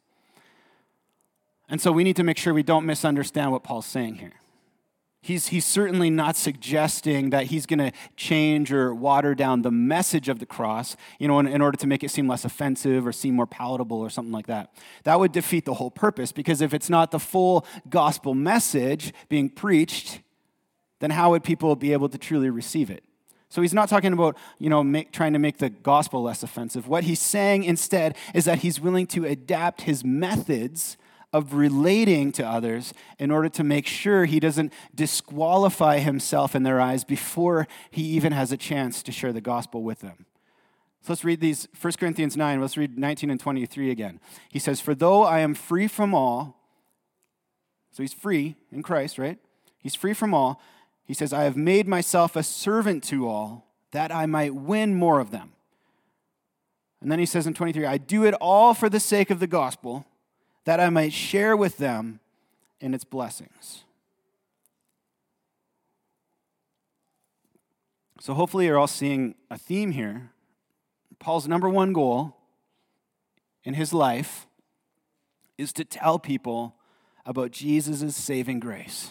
And 1.70 1.80
so 1.80 1.90
we 1.90 2.04
need 2.04 2.16
to 2.16 2.22
make 2.22 2.36
sure 2.36 2.52
we 2.52 2.62
don't 2.62 2.84
misunderstand 2.84 3.50
what 3.50 3.64
Paul's 3.64 3.86
saying 3.86 4.16
here. 4.16 4.34
He's, 5.20 5.48
he's 5.48 5.64
certainly 5.64 6.10
not 6.10 6.36
suggesting 6.36 7.30
that 7.30 7.46
he's 7.46 7.66
going 7.66 7.80
to 7.80 7.92
change 8.16 8.72
or 8.72 8.94
water 8.94 9.34
down 9.34 9.62
the 9.62 9.70
message 9.70 10.28
of 10.28 10.38
the 10.38 10.46
cross, 10.46 10.96
you 11.18 11.26
know, 11.26 11.40
in, 11.40 11.48
in, 11.48 11.60
order 11.60 11.76
to 11.76 11.86
make 11.88 12.04
it 12.04 12.10
seem 12.10 12.28
less 12.28 12.44
offensive 12.44 13.04
or 13.04 13.12
seem 13.12 13.34
more 13.34 13.46
palatable 13.46 13.98
or 13.98 14.10
something 14.10 14.32
like 14.32 14.46
that. 14.46 14.72
That 15.02 15.18
would 15.18 15.32
defeat 15.32 15.64
the 15.64 15.74
whole 15.74 15.90
purpose 15.90 16.30
because 16.30 16.60
if 16.60 16.72
it's 16.72 16.88
not 16.88 17.10
the 17.10 17.18
full 17.18 17.66
gospel 17.90 18.32
message 18.32 19.12
being 19.28 19.50
preached, 19.50 20.20
then 21.00 21.10
how 21.10 21.30
would 21.30 21.42
people 21.42 21.74
be 21.74 21.92
able 21.92 22.08
to 22.08 22.18
truly 22.18 22.48
receive 22.48 22.88
it? 22.88 23.02
So 23.50 23.62
he's 23.62 23.74
not 23.74 23.88
talking 23.88 24.12
about, 24.12 24.36
you 24.58 24.68
know, 24.68 24.84
make, 24.84 25.10
trying 25.10 25.32
to 25.32 25.38
make 25.38 25.58
the 25.58 25.70
gospel 25.70 26.22
less 26.22 26.42
offensive. 26.42 26.86
What 26.86 27.04
he's 27.04 27.20
saying 27.20 27.64
instead 27.64 28.16
is 28.34 28.44
that 28.44 28.58
he's 28.58 28.80
willing 28.80 29.06
to 29.08 29.24
adapt 29.24 29.82
his 29.82 30.04
methods 30.04 30.96
of 31.32 31.54
relating 31.54 32.32
to 32.32 32.46
others 32.46 32.94
in 33.18 33.30
order 33.30 33.48
to 33.50 33.62
make 33.62 33.86
sure 33.86 34.24
he 34.24 34.40
doesn't 34.40 34.72
disqualify 34.94 35.98
himself 35.98 36.54
in 36.54 36.62
their 36.62 36.80
eyes 36.80 37.04
before 37.04 37.68
he 37.90 38.02
even 38.02 38.32
has 38.32 38.50
a 38.50 38.56
chance 38.56 39.02
to 39.02 39.12
share 39.12 39.32
the 39.32 39.40
gospel 39.40 39.82
with 39.82 40.00
them. 40.00 40.24
So 41.02 41.12
let's 41.12 41.24
read 41.24 41.40
these 41.40 41.68
1 41.80 41.92
Corinthians 41.98 42.36
9, 42.36 42.60
let's 42.60 42.76
read 42.76 42.98
19 42.98 43.30
and 43.30 43.38
23 43.38 43.90
again. 43.90 44.20
He 44.48 44.58
says, 44.58 44.80
For 44.80 44.94
though 44.94 45.22
I 45.22 45.40
am 45.40 45.54
free 45.54 45.86
from 45.86 46.14
all, 46.14 46.56
so 47.92 48.02
he's 48.02 48.14
free 48.14 48.56
in 48.72 48.82
Christ, 48.82 49.18
right? 49.18 49.38
He's 49.78 49.94
free 49.94 50.14
from 50.14 50.32
all. 50.32 50.60
He 51.04 51.14
says, 51.14 51.32
I 51.32 51.44
have 51.44 51.56
made 51.56 51.88
myself 51.88 52.36
a 52.36 52.42
servant 52.42 53.04
to 53.04 53.28
all 53.28 53.66
that 53.92 54.14
I 54.14 54.26
might 54.26 54.54
win 54.54 54.94
more 54.94 55.20
of 55.20 55.30
them. 55.30 55.52
And 57.00 57.10
then 57.12 57.18
he 57.18 57.26
says 57.26 57.46
in 57.46 57.54
23, 57.54 57.86
I 57.86 57.96
do 57.96 58.24
it 58.24 58.34
all 58.34 58.74
for 58.74 58.88
the 58.88 59.00
sake 59.00 59.30
of 59.30 59.40
the 59.40 59.46
gospel 59.46 60.04
that 60.68 60.80
I 60.80 60.90
might 60.90 61.14
share 61.14 61.56
with 61.56 61.78
them 61.78 62.20
in 62.78 62.92
its 62.92 63.02
blessings. 63.02 63.84
So 68.20 68.34
hopefully 68.34 68.66
you're 68.66 68.78
all 68.78 68.86
seeing 68.86 69.34
a 69.50 69.56
theme 69.56 69.92
here. 69.92 70.30
Paul's 71.18 71.48
number 71.48 71.70
one 71.70 71.94
goal 71.94 72.36
in 73.64 73.72
his 73.72 73.94
life 73.94 74.46
is 75.56 75.72
to 75.72 75.86
tell 75.86 76.18
people 76.18 76.74
about 77.24 77.50
Jesus' 77.50 78.14
saving 78.14 78.60
grace, 78.60 79.10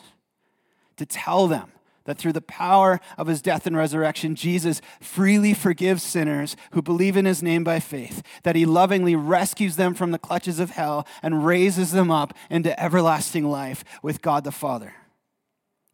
to 0.95 1.07
tell 1.07 1.47
them 1.47 1.71
that 2.07 2.17
through 2.17 2.33
the 2.33 2.41
power 2.41 2.99
of 3.17 3.27
his 3.27 3.41
death 3.41 3.67
and 3.67 3.75
resurrection, 3.75 4.33
Jesus 4.33 4.81
freely 5.01 5.53
forgives 5.53 6.01
sinners 6.01 6.55
who 6.71 6.81
believe 6.81 7.17
in 7.17 7.25
his 7.25 7.43
name 7.43 7.63
by 7.63 7.79
faith, 7.79 8.23
that 8.43 8.55
he 8.55 8.65
lovingly 8.65 9.15
rescues 9.15 9.75
them 9.75 9.93
from 9.93 10.11
the 10.11 10.17
clutches 10.17 10.59
of 10.59 10.71
hell 10.71 11.05
and 11.21 11.45
raises 11.45 11.91
them 11.91 12.09
up 12.09 12.33
into 12.49 12.81
everlasting 12.81 13.43
life 13.43 13.83
with 14.01 14.21
God 14.21 14.45
the 14.45 14.51
Father. 14.51 14.93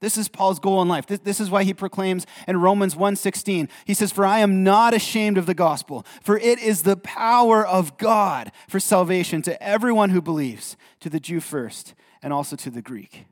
This 0.01 0.17
is 0.17 0.27
Paul's 0.27 0.59
goal 0.59 0.81
in 0.81 0.87
life. 0.87 1.07
This, 1.07 1.19
this 1.19 1.39
is 1.39 1.49
why 1.49 1.63
he 1.63 1.73
proclaims 1.73 2.27
in 2.47 2.57
Romans 2.57 2.95
1:16. 2.95 3.69
He 3.85 3.93
says, 3.93 4.11
"For 4.11 4.25
I 4.25 4.39
am 4.39 4.63
not 4.63 4.93
ashamed 4.93 5.37
of 5.37 5.45
the 5.45 5.53
gospel, 5.53 6.05
for 6.21 6.37
it 6.37 6.59
is 6.59 6.81
the 6.81 6.97
power 6.97 7.65
of 7.65 7.97
God 7.97 8.51
for 8.67 8.81
salvation 8.81 9.41
to 9.43 9.63
everyone 9.63 10.09
who 10.09 10.21
believes, 10.21 10.75
to 10.99 11.09
the 11.09 11.21
Jew 11.21 11.39
first, 11.39 11.93
and 12.21 12.33
also 12.33 12.57
to 12.57 12.69
the 12.69 12.81
Greek." 12.81 13.25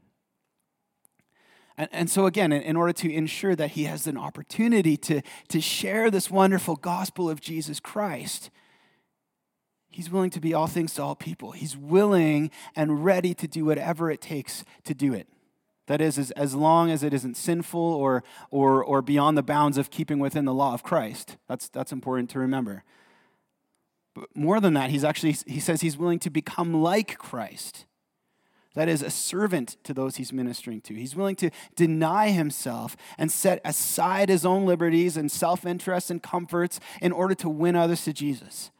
And, 1.77 1.89
and 1.91 2.09
so, 2.09 2.25
again, 2.25 2.51
in, 2.51 2.61
in 2.61 2.75
order 2.75 2.93
to 2.93 3.11
ensure 3.11 3.55
that 3.55 3.71
he 3.71 3.85
has 3.85 4.07
an 4.07 4.17
opportunity 4.17 4.97
to, 4.97 5.21
to 5.49 5.61
share 5.61 6.11
this 6.11 6.29
wonderful 6.29 6.75
gospel 6.75 7.29
of 7.29 7.41
Jesus 7.41 7.79
Christ, 7.79 8.49
he's 9.89 10.09
willing 10.09 10.29
to 10.31 10.39
be 10.39 10.53
all 10.53 10.67
things 10.67 10.93
to 10.95 11.03
all 11.03 11.15
people. 11.15 11.51
He's 11.51 11.77
willing 11.77 12.51
and 12.75 13.03
ready 13.03 13.33
to 13.35 13.47
do 13.47 13.65
whatever 13.65 14.11
it 14.11 14.21
takes 14.21 14.63
to 14.83 14.93
do 14.93 15.13
it. 15.13 15.27
That 15.87 15.99
is, 15.99 16.17
as, 16.17 16.31
as 16.31 16.55
long 16.55 16.89
as 16.89 17.03
it 17.03 17.13
isn't 17.13 17.35
sinful 17.35 17.81
or, 17.81 18.23
or, 18.49 18.83
or 18.83 19.01
beyond 19.01 19.37
the 19.37 19.43
bounds 19.43 19.77
of 19.77 19.89
keeping 19.89 20.19
within 20.19 20.45
the 20.45 20.53
law 20.53 20.73
of 20.73 20.83
Christ. 20.83 21.37
That's, 21.49 21.67
that's 21.69 21.91
important 21.91 22.29
to 22.29 22.39
remember. 22.39 22.83
But 24.13 24.25
more 24.35 24.59
than 24.59 24.73
that, 24.75 24.89
he's 24.89 25.03
actually, 25.03 25.35
he 25.47 25.59
says 25.59 25.81
he's 25.81 25.97
willing 25.97 26.19
to 26.19 26.29
become 26.29 26.81
like 26.81 27.17
Christ. 27.17 27.85
That 28.73 28.87
is, 28.87 29.01
a 29.01 29.09
servant 29.09 29.75
to 29.83 29.93
those 29.93 30.15
he's 30.15 30.31
ministering 30.31 30.79
to. 30.81 30.93
He's 30.93 31.15
willing 31.15 31.35
to 31.37 31.49
deny 31.75 32.29
himself 32.29 32.95
and 33.17 33.29
set 33.31 33.59
aside 33.65 34.29
his 34.29 34.45
own 34.45 34.65
liberties 34.65 35.17
and 35.17 35.29
self 35.29 35.65
interest 35.65 36.09
and 36.09 36.23
comforts 36.23 36.79
in 37.01 37.11
order 37.11 37.35
to 37.35 37.49
win 37.49 37.75
others 37.75 38.05
to 38.05 38.13
Jesus. 38.13 38.71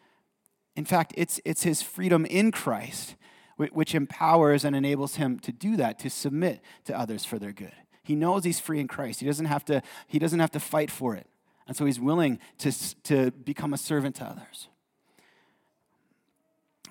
In 0.76 0.86
fact, 0.86 1.14
it's, 1.18 1.42
it's 1.44 1.64
his 1.64 1.82
freedom 1.82 2.26
in 2.26 2.52
Christ 2.52 3.16
which 3.70 3.94
empowers 3.94 4.66
and 4.66 4.76
enables 4.76 5.16
him 5.16 5.40
to 5.40 5.52
do 5.52 5.78
that, 5.78 6.00
to 6.00 6.10
submit 6.10 6.62
to 6.86 6.98
others 6.98 7.26
for 7.26 7.38
their 7.38 7.52
good. 7.52 7.74
He 8.04 8.16
knows 8.16 8.44
he's 8.44 8.60
free 8.60 8.80
in 8.80 8.88
Christ. 8.88 9.20
He 9.20 9.26
doesn't 9.26 9.46
have 9.46 9.64
to, 9.66 9.84
he 10.08 10.18
doesn't 10.18 10.40
have 10.40 10.52
to 10.52 10.60
fight 10.60 10.90
for 10.90 11.16
it. 11.16 11.28
And 11.68 11.78
so 11.78 11.86
he's 11.86 12.00
willing 12.00 12.40
to, 12.60 12.72
to 13.04 13.32
become 13.32 13.74
a 13.74 13.78
servant 13.78 14.16
to 14.16 14.26
others. 14.26 14.68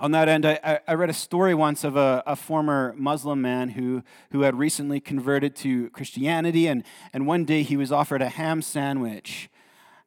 On 0.01 0.13
that 0.13 0.31
end, 0.31 0.47
I, 0.47 0.81
I 0.89 0.95
read 0.95 1.11
a 1.11 1.15
story 1.15 1.55
once 1.55 1.85
of 1.85 1.95
a, 1.95 2.23
a, 2.27 2.35
former 2.35 2.95
Muslim 2.97 3.43
man 3.43 3.69
who, 3.69 4.03
who 4.33 4.41
had 4.41 4.59
recently 4.59 4.99
converted 4.99 5.55
to 5.57 5.91
Christianity, 5.91 6.67
and, 6.67 6.85
and 7.13 7.27
one 7.27 7.45
day 7.45 7.63
he 7.63 7.77
was 7.77 7.93
offered 7.93 8.23
a 8.23 8.31
ham 8.31 8.63
sandwich 8.63 9.51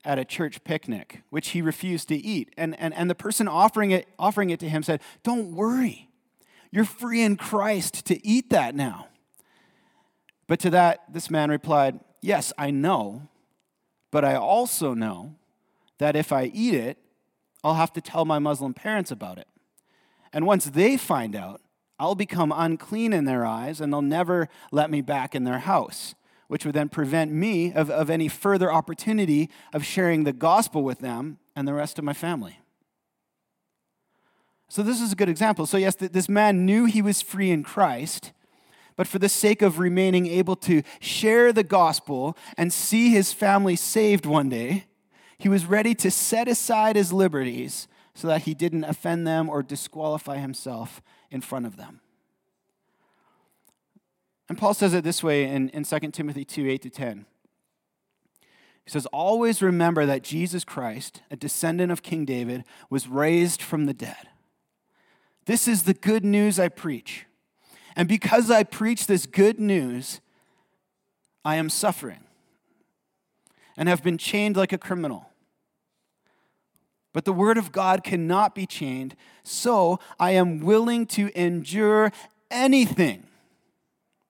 at 0.04 0.18
a 0.18 0.26
church 0.26 0.64
picnic, 0.64 1.22
which 1.30 1.50
he 1.50 1.62
refused 1.62 2.08
to 2.08 2.16
eat. 2.16 2.52
And, 2.58 2.76
and, 2.80 2.92
and 2.96 3.08
the 3.08 3.14
person 3.14 3.48
offering 3.48 3.92
it, 3.92 4.08
offering 4.18 4.50
it 4.50 4.60
to 4.62 4.68
him 4.68 4.82
said, 4.82 5.00
Don't 5.22 5.54
worry, 5.54 6.10
you're 6.72 6.86
free 6.86 7.22
in 7.22 7.38
Christ 7.38 8.04
to 8.08 8.26
eat 8.26 8.50
that 8.50 8.74
now. 8.74 9.10
But 10.48 10.60
to 10.62 10.72
that, 10.72 11.04
this 11.14 11.30
man 11.30 11.52
replied, 11.52 12.00
Yes, 12.20 12.52
I 12.58 12.72
know, 12.72 13.30
but 14.10 14.26
I 14.26 14.38
also 14.38 14.96
know 14.96 15.36
that 16.00 16.16
if 16.16 16.34
I 16.34 16.46
eat 16.46 16.74
it, 16.74 16.98
I'll 17.64 17.76
have 17.76 17.94
to 17.94 18.02
tell 18.02 18.26
my 18.26 18.40
Muslim 18.40 18.74
parents 18.74 19.12
about 19.12 19.38
it. 19.38 19.48
And 20.34 20.46
once 20.46 20.66
they 20.66 20.98
find 20.98 21.36
out, 21.36 21.62
I'll 22.00 22.16
become 22.16 22.52
unclean 22.54 23.14
in 23.14 23.26
their 23.26 23.46
eyes 23.46 23.80
and 23.80 23.94
they'll 23.94 24.02
never 24.02 24.50
let 24.72 24.90
me 24.90 25.02
back 25.02 25.36
in 25.36 25.44
their 25.44 25.60
house, 25.60 26.16
which 26.48 26.66
would 26.66 26.76
then 26.76 26.90
prevent 26.90 27.32
me 27.32 27.72
of, 27.72 27.90
of 27.90 28.10
any 28.10 28.28
further 28.28 28.74
opportunity 28.74 29.50
of 29.74 29.86
sharing 29.86 30.24
the 30.24 30.34
gospel 30.34 30.84
with 30.84 31.00
them 31.00 31.38
and 31.56 31.68
the 31.68 31.74
rest 31.74 32.00
of 32.00 32.04
my 32.04 32.14
family. 32.14 32.60
So, 34.70 34.82
this 34.82 35.02
is 35.02 35.12
a 35.12 35.16
good 35.16 35.30
example. 35.30 35.68
So, 35.68 35.78
yes, 35.78 35.94
this 35.96 36.28
man 36.28 36.66
knew 36.66 36.86
he 36.86 37.04
was 37.04 37.22
free 37.22 37.52
in 37.52 37.62
Christ, 37.62 38.32
but 38.96 39.08
for 39.08 39.20
the 39.20 39.30
sake 39.30 39.62
of 39.62 39.78
remaining 39.78 40.26
able 40.26 40.56
to 40.58 40.82
share 41.00 41.54
the 41.54 41.64
gospel 41.64 42.36
and 42.58 42.74
see 42.74 43.12
his 43.12 43.32
family 43.32 43.76
saved 43.76 44.26
one 44.26 44.50
day, 44.50 44.86
he 45.38 45.48
was 45.48 45.68
ready 45.68 45.94
to 45.96 46.10
set 46.10 46.48
aside 46.48 46.96
his 46.96 47.14
liberties 47.14 47.88
so 48.16 48.28
that 48.28 48.44
he 48.44 48.54
didn't 48.54 48.84
offend 48.84 49.26
them 49.26 49.50
or 49.50 49.64
disqualify 49.64 50.38
himself 50.38 51.02
in 51.32 51.42
front 51.42 51.66
of 51.66 51.78
them. 51.78 52.02
And 54.50 54.58
Paul 54.58 54.74
says 54.74 54.94
it 54.94 55.04
this 55.04 55.24
way 55.24 55.46
in, 55.46 55.70
in 55.70 55.84
2 55.84 56.00
Timothy 56.12 56.46
2 56.46 56.70
8 56.70 56.82
to 56.82 56.90
10. 56.90 57.26
He 58.86 58.92
says, 58.92 59.06
Always 59.08 59.62
remember 59.62 60.06
that 60.06 60.24
Jesus 60.24 60.64
Christ, 60.64 61.22
a 61.32 61.36
descendant 61.36 61.92
of 61.92 62.04
King 62.04 62.26
David, 62.26 62.66
was 62.90 63.08
raised 63.08 63.62
from 63.62 63.86
the 63.86 63.94
dead 63.94 64.28
this 65.46 65.68
is 65.68 65.84
the 65.84 65.94
good 65.94 66.24
news 66.24 66.60
I 66.60 66.70
preach. 66.70 67.26
And 67.96 68.08
because 68.08 68.50
I 68.50 68.64
preach 68.64 69.08
this 69.08 69.26
good 69.26 69.60
news, 69.60 70.22
I 71.46 71.56
am 71.56 71.70
suffering 71.70 72.24
and 73.76 73.90
have 73.90 74.04
been 74.04 74.18
chained 74.18 74.56
like 74.56 74.72
a 74.72 74.78
criminal. 74.78 75.30
But 77.14 77.26
the 77.26 77.34
word 77.34 77.58
of 77.58 77.72
God 77.72 78.04
cannot 78.04 78.56
be 78.56 78.66
chained, 78.66 79.16
so 79.44 80.00
I 80.20 80.32
am 80.32 80.60
willing 80.60 81.06
to 81.08 81.32
endure 81.40 82.12
anything 82.50 83.28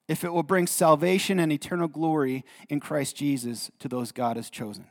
if 0.06 0.22
it 0.22 0.32
will 0.32 0.42
bring 0.42 0.66
salvation 0.66 1.40
and 1.40 1.50
eternal 1.50 1.88
glory 1.88 2.44
in 2.68 2.78
Christ 2.80 3.16
Jesus 3.16 3.70
to 3.78 3.88
those 3.88 4.12
God 4.12 4.36
has 4.36 4.50
chosen. 4.50 4.84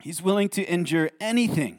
He's 0.00 0.22
willing 0.22 0.48
to 0.50 0.72
endure 0.72 1.10
anything 1.20 1.78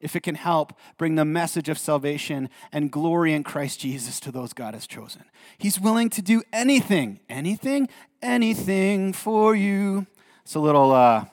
if 0.00 0.16
it 0.16 0.22
can 0.22 0.34
help 0.34 0.72
bring 0.98 1.14
the 1.14 1.24
message 1.24 1.68
of 1.68 1.78
salvation 1.78 2.48
and 2.72 2.90
glory 2.90 3.32
in 3.32 3.44
Christ 3.44 3.80
Jesus 3.80 4.18
to 4.20 4.32
those 4.32 4.52
God 4.52 4.74
has 4.74 4.86
chosen. 4.86 5.24
He's 5.58 5.80
willing 5.80 6.10
to 6.10 6.22
do 6.22 6.42
anything, 6.52 7.20
anything, 7.28 7.88
anything 8.22 9.12
for 9.12 9.54
you. 9.54 10.06
It's 10.42 10.54
a 10.54 10.60
little 10.60 10.92
uh, 10.92 11.26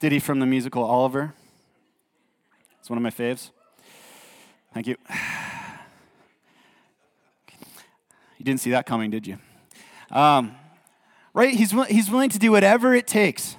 ditty 0.00 0.18
from 0.18 0.40
the 0.40 0.46
musical 0.46 0.84
Oliver. 0.84 1.34
It's 2.80 2.90
one 2.90 2.96
of 2.96 3.02
my 3.02 3.10
faves. 3.10 3.50
Thank 4.74 4.86
you. 4.86 4.96
You 8.38 8.44
didn't 8.44 8.60
see 8.60 8.70
that 8.72 8.84
coming, 8.84 9.10
did 9.10 9.26
you? 9.26 9.38
Um, 10.10 10.54
right? 11.32 11.54
He's, 11.54 11.72
he's 11.88 12.10
willing 12.10 12.28
to 12.28 12.38
do 12.38 12.52
whatever 12.52 12.94
it 12.94 13.06
takes 13.06 13.56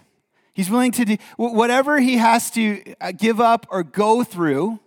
He's 0.58 0.72
willing 0.72 0.91
to 0.94 1.06
do 1.06 1.17
whatever 1.36 2.00
he 2.00 2.17
has 2.17 2.50
to 2.51 2.82
uh, 3.00 3.12
give 3.15 3.39
up 3.39 3.67
or 3.70 3.84
go 3.84 4.24
through 4.24 4.79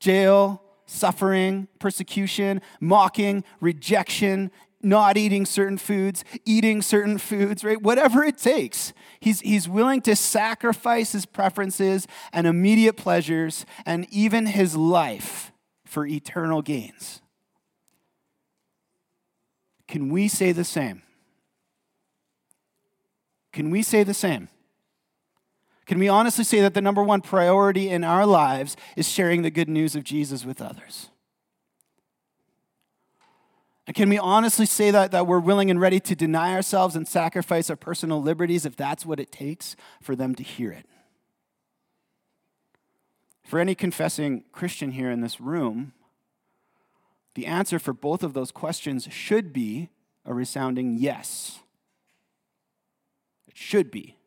jail, 0.00 0.62
suffering, 0.86 1.68
persecution, 1.78 2.62
mocking, 2.80 3.44
rejection, 3.60 4.50
not 4.82 5.16
eating 5.16 5.44
certain 5.44 5.78
foods, 5.78 6.24
eating 6.44 6.82
certain 6.82 7.18
foods, 7.18 7.64
right? 7.64 7.80
Whatever 7.82 8.22
it 8.22 8.38
takes. 8.38 8.92
He's, 9.20 9.40
he's 9.40 9.68
willing 9.68 10.00
to 10.02 10.14
sacrifice 10.14 11.12
his 11.12 11.26
preferences 11.26 12.06
and 12.32 12.46
immediate 12.46 12.96
pleasures 12.96 13.66
and 13.84 14.06
even 14.10 14.46
his 14.46 14.76
life 14.76 15.52
for 15.84 16.06
eternal 16.06 16.62
gains. 16.62 17.20
Can 19.88 20.10
we 20.10 20.28
say 20.28 20.52
the 20.52 20.64
same? 20.64 21.02
Can 23.52 23.70
we 23.70 23.82
say 23.82 24.04
the 24.04 24.14
same? 24.14 24.48
Can 25.86 25.98
we 25.98 26.08
honestly 26.08 26.44
say 26.44 26.60
that 26.60 26.74
the 26.74 26.82
number 26.82 27.02
one 27.02 27.22
priority 27.22 27.88
in 27.88 28.04
our 28.04 28.26
lives 28.26 28.76
is 28.94 29.08
sharing 29.08 29.40
the 29.40 29.50
good 29.50 29.70
news 29.70 29.96
of 29.96 30.04
Jesus 30.04 30.44
with 30.44 30.60
others? 30.60 31.08
And 33.88 33.94
can 33.94 34.10
we 34.10 34.18
honestly 34.18 34.66
say 34.66 34.90
that, 34.90 35.12
that 35.12 35.26
we're 35.26 35.40
willing 35.40 35.70
and 35.70 35.80
ready 35.80 35.98
to 35.98 36.14
deny 36.14 36.52
ourselves 36.54 36.94
and 36.94 37.08
sacrifice 37.08 37.70
our 37.70 37.76
personal 37.76 38.20
liberties 38.20 38.66
if 38.66 38.76
that's 38.76 39.06
what 39.06 39.18
it 39.18 39.32
takes 39.32 39.76
for 40.02 40.14
them 40.14 40.34
to 40.34 40.42
hear 40.42 40.70
it? 40.70 40.84
For 43.46 43.58
any 43.58 43.74
confessing 43.74 44.44
Christian 44.52 44.90
here 44.90 45.10
in 45.10 45.22
this 45.22 45.40
room, 45.40 45.94
the 47.34 47.46
answer 47.46 47.78
for 47.78 47.94
both 47.94 48.22
of 48.22 48.34
those 48.34 48.52
questions 48.52 49.08
should 49.10 49.54
be 49.54 49.88
a 50.26 50.34
resounding 50.34 50.98
yes. 50.98 51.60
It 53.46 53.56
should 53.56 53.90
be. 53.90 54.18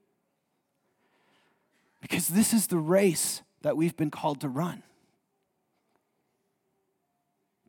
Because 2.01 2.29
this 2.29 2.51
is 2.51 2.65
the 2.65 2.79
race 2.79 3.43
that 3.61 3.77
we've 3.77 3.95
been 3.95 4.09
called 4.09 4.41
to 4.41 4.49
run 4.49 4.81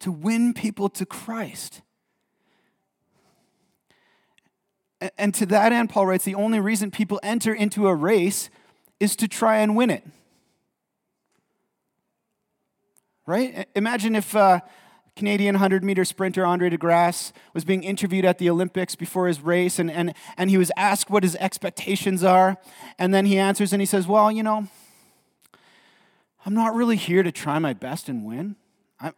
to 0.03 0.11
win 0.13 0.53
people 0.53 0.89
to 0.89 1.07
Christ. 1.07 1.81
And 5.17 5.35
to 5.35 5.47
that 5.47 5.73
end, 5.73 5.91
Paul 5.91 6.07
writes 6.07 6.25
the 6.25 6.35
only 6.35 6.61
reason 6.61 6.91
people 6.91 7.19
enter 7.23 7.55
into 7.55 7.89
a 7.89 7.95
race 7.95 8.51
is 9.01 9.17
to 9.17 9.29
try 9.29 9.59
and 9.59 9.75
win 9.77 9.91
it. 9.91 10.05
Right? 13.27 13.69
Imagine 13.77 14.17
if 14.17 14.35
uh, 14.35 14.61
Canadian 15.15 15.55
100 15.55 15.85
meter 15.85 16.05
sprinter 16.05 16.45
Andre 16.45 16.69
de 16.71 16.77
Grasse 16.77 17.33
was 17.55 17.65
being 17.65 17.85
interviewed 17.85 18.25
at 18.25 18.39
the 18.39 18.51
Olympics 18.51 18.97
before 18.97 19.29
his 19.29 19.41
race, 19.41 19.79
and, 19.79 19.91
and, 19.91 20.15
and 20.37 20.51
he 20.51 20.59
was 20.59 20.73
asked 20.77 21.11
what 21.11 21.23
his 21.23 21.37
expectations 21.37 22.25
are. 22.25 22.57
And 22.99 23.15
then 23.15 23.27
he 23.27 23.39
answers 23.39 23.73
and 23.73 23.81
he 23.81 23.87
says, 23.87 24.09
Well, 24.09 24.33
you 24.33 24.43
know, 24.43 24.67
I'm 26.45 26.55
not 26.55 26.75
really 26.75 26.97
here 26.97 27.23
to 27.23 27.31
try 27.31 27.61
my 27.61 27.73
best 27.73 28.09
and 28.09 28.25
win. 28.25 28.57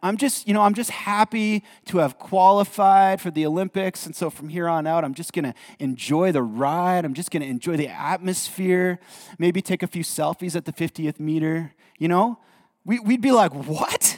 I'm 0.01 0.17
just, 0.17 0.47
you 0.47 0.53
know, 0.53 0.61
I'm 0.61 0.73
just 0.73 0.89
happy 0.89 1.63
to 1.85 1.99
have 1.99 2.17
qualified 2.17 3.21
for 3.21 3.29
the 3.29 3.45
Olympics. 3.45 4.05
And 4.05 4.15
so 4.15 4.29
from 4.29 4.49
here 4.49 4.67
on 4.67 4.87
out, 4.87 5.03
I'm 5.03 5.13
just 5.13 5.33
going 5.33 5.45
to 5.45 5.53
enjoy 5.79 6.31
the 6.31 6.41
ride. 6.41 7.05
I'm 7.05 7.13
just 7.13 7.29
going 7.29 7.43
to 7.43 7.47
enjoy 7.47 7.77
the 7.77 7.87
atmosphere, 7.87 8.99
maybe 9.37 9.61
take 9.61 9.83
a 9.83 9.87
few 9.87 10.03
selfies 10.03 10.55
at 10.55 10.65
the 10.65 10.73
50th 10.73 11.19
meter. 11.19 11.73
You 11.99 12.07
know, 12.07 12.39
we, 12.83 12.99
would 12.99 13.21
be 13.21 13.31
like, 13.31 13.53
what? 13.53 14.17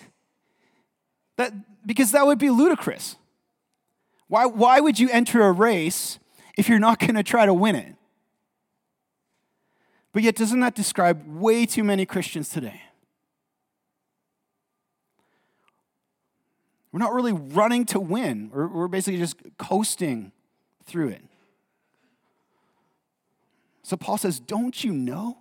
That, 1.35 1.53
because 1.85 2.11
that 2.11 2.25
would 2.25 2.39
be 2.39 2.49
ludicrous. 2.49 3.17
Why, 4.27 4.45
why 4.45 4.79
would 4.79 4.99
you 4.99 5.09
enter 5.11 5.41
a 5.41 5.51
race 5.51 6.19
if 6.57 6.69
you're 6.69 6.79
not 6.79 6.99
going 6.99 7.15
to 7.15 7.23
try 7.23 7.45
to 7.45 7.53
win 7.53 7.75
it? 7.75 7.95
But 10.13 10.23
yet, 10.23 10.35
doesn't 10.35 10.59
that 10.61 10.75
describe 10.75 11.23
way 11.27 11.65
too 11.65 11.83
many 11.83 12.05
Christians 12.05 12.49
today? 12.49 12.81
We're 16.91 16.99
not 16.99 17.13
really 17.13 17.33
running 17.33 17.85
to 17.87 17.99
win, 17.99 18.49
we're, 18.53 18.67
we're 18.67 18.87
basically 18.87 19.19
just 19.19 19.37
coasting 19.57 20.31
through 20.85 21.09
it. 21.09 21.23
So 23.83 23.95
Paul 23.95 24.17
says, 24.17 24.39
Don't 24.39 24.83
you 24.83 24.91
know? 24.91 25.37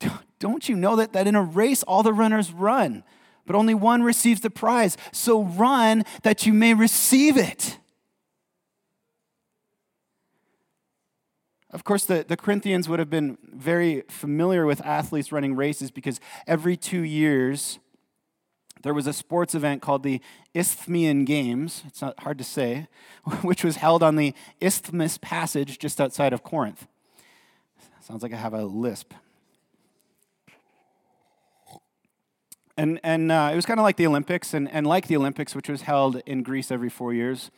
Don't 0.38 0.68
you 0.68 0.76
know 0.76 0.96
that, 0.96 1.12
that 1.14 1.26
in 1.26 1.34
a 1.34 1.42
race 1.42 1.82
all 1.82 2.02
the 2.02 2.12
runners 2.12 2.52
run, 2.52 3.04
but 3.46 3.56
only 3.56 3.74
one 3.74 4.02
receives 4.02 4.40
the 4.40 4.50
prize? 4.50 4.96
So 5.12 5.42
run 5.42 6.04
that 6.22 6.46
you 6.46 6.52
may 6.52 6.74
receive 6.74 7.36
it. 7.36 7.78
Of 11.70 11.84
course, 11.84 12.04
the, 12.04 12.24
the 12.26 12.36
Corinthians 12.36 12.88
would 12.88 13.00
have 13.00 13.10
been 13.10 13.36
very 13.42 14.02
familiar 14.08 14.64
with 14.64 14.80
athletes 14.86 15.32
running 15.32 15.56
races 15.56 15.90
because 15.90 16.20
every 16.46 16.76
two 16.76 17.02
years, 17.02 17.80
there 18.86 18.94
was 18.94 19.08
a 19.08 19.12
sports 19.12 19.52
event 19.52 19.82
called 19.82 20.04
the 20.04 20.20
Isthmian 20.54 21.24
Games, 21.24 21.82
it's 21.88 22.00
not 22.00 22.20
hard 22.20 22.38
to 22.38 22.44
say, 22.44 22.86
which 23.42 23.64
was 23.64 23.76
held 23.76 24.00
on 24.00 24.14
the 24.14 24.32
Isthmus 24.60 25.18
Passage 25.18 25.80
just 25.80 26.00
outside 26.00 26.32
of 26.32 26.44
Corinth. 26.44 26.86
Sounds 28.00 28.22
like 28.22 28.32
I 28.32 28.36
have 28.36 28.54
a 28.54 28.64
lisp. 28.64 29.12
And, 32.76 33.00
and 33.02 33.32
uh, 33.32 33.50
it 33.52 33.56
was 33.56 33.66
kind 33.66 33.80
of 33.80 33.84
like 33.84 33.96
the 33.96 34.06
Olympics, 34.06 34.54
and, 34.54 34.70
and 34.70 34.86
like 34.86 35.08
the 35.08 35.16
Olympics, 35.16 35.56
which 35.56 35.68
was 35.68 35.82
held 35.82 36.22
in 36.24 36.44
Greece 36.44 36.70
every 36.70 36.88
four 36.88 37.12
years. 37.12 37.50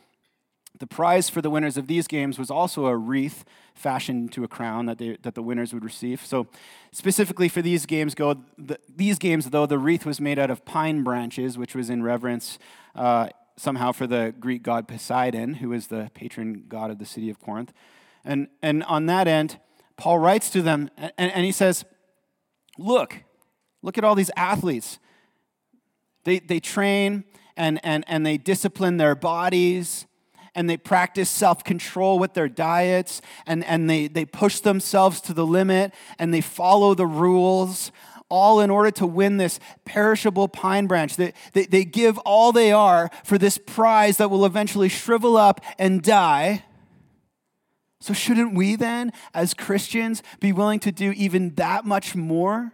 The 0.79 0.87
prize 0.87 1.29
for 1.29 1.41
the 1.41 1.49
winners 1.49 1.75
of 1.75 1.87
these 1.87 2.07
games 2.07 2.39
was 2.39 2.49
also 2.49 2.85
a 2.85 2.95
wreath 2.95 3.43
fashioned 3.75 4.31
to 4.31 4.45
a 4.45 4.47
crown 4.47 4.85
that, 4.85 4.97
they, 4.97 5.17
that 5.21 5.35
the 5.35 5.43
winners 5.43 5.73
would 5.73 5.83
receive. 5.83 6.25
So, 6.25 6.47
specifically 6.93 7.49
for 7.49 7.61
these 7.61 7.85
games, 7.85 8.15
go 8.15 8.35
the, 8.57 8.79
these 8.93 9.19
games, 9.19 9.49
though, 9.49 9.65
the 9.65 9.77
wreath 9.77 10.05
was 10.05 10.21
made 10.21 10.39
out 10.39 10.49
of 10.49 10.63
pine 10.63 11.03
branches, 11.03 11.57
which 11.57 11.75
was 11.75 11.89
in 11.89 12.01
reverence 12.01 12.59
uh, 12.95 13.27
somehow 13.57 13.91
for 13.91 14.07
the 14.07 14.33
Greek 14.39 14.63
god 14.63 14.87
Poseidon, 14.87 15.55
who 15.55 15.73
is 15.73 15.87
the 15.87 16.09
patron 16.13 16.63
god 16.69 16.91
of 16.91 16.97
the 16.97 17.05
city 17.05 17.29
of 17.29 17.39
Corinth. 17.39 17.73
And, 18.23 18.47
and 18.61 18.83
on 18.83 19.05
that 19.07 19.27
end, 19.27 19.59
Paul 19.97 20.19
writes 20.19 20.49
to 20.51 20.61
them, 20.61 20.89
and, 20.97 21.11
and 21.17 21.45
he 21.45 21.51
says, 21.51 21.83
Look, 22.77 23.23
look 23.81 23.97
at 23.97 24.05
all 24.05 24.15
these 24.15 24.31
athletes. 24.37 24.97
They, 26.23 26.39
they 26.39 26.61
train 26.61 27.25
and, 27.57 27.81
and, 27.83 28.05
and 28.07 28.25
they 28.25 28.37
discipline 28.37 28.95
their 28.95 29.15
bodies 29.15 30.05
and 30.55 30.69
they 30.69 30.77
practice 30.77 31.29
self 31.29 31.63
control 31.63 32.19
with 32.19 32.33
their 32.33 32.49
diets 32.49 33.21
and, 33.45 33.63
and 33.65 33.89
they, 33.89 34.07
they 34.07 34.25
push 34.25 34.59
themselves 34.59 35.21
to 35.21 35.33
the 35.33 35.45
limit 35.45 35.93
and 36.17 36.33
they 36.33 36.41
follow 36.41 36.93
the 36.93 37.05
rules, 37.05 37.91
all 38.29 38.59
in 38.59 38.69
order 38.69 38.91
to 38.91 39.07
win 39.07 39.37
this 39.37 39.59
perishable 39.85 40.47
pine 40.47 40.87
branch. 40.87 41.15
They, 41.15 41.33
they, 41.53 41.65
they 41.65 41.85
give 41.85 42.17
all 42.19 42.51
they 42.51 42.71
are 42.71 43.09
for 43.23 43.37
this 43.37 43.57
prize 43.57 44.17
that 44.17 44.29
will 44.29 44.45
eventually 44.45 44.89
shrivel 44.89 45.35
up 45.35 45.61
and 45.77 46.01
die. 46.01 46.63
So, 48.01 48.13
shouldn't 48.13 48.53
we 48.53 48.75
then, 48.77 49.11
as 49.33 49.53
Christians, 49.53 50.23
be 50.39 50.53
willing 50.53 50.79
to 50.81 50.91
do 50.91 51.11
even 51.11 51.55
that 51.55 51.85
much 51.85 52.15
more 52.15 52.71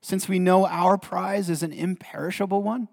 since 0.00 0.28
we 0.28 0.38
know 0.38 0.66
our 0.66 0.96
prize 0.96 1.50
is 1.50 1.62
an 1.62 1.72
imperishable 1.72 2.62
one? 2.62 2.88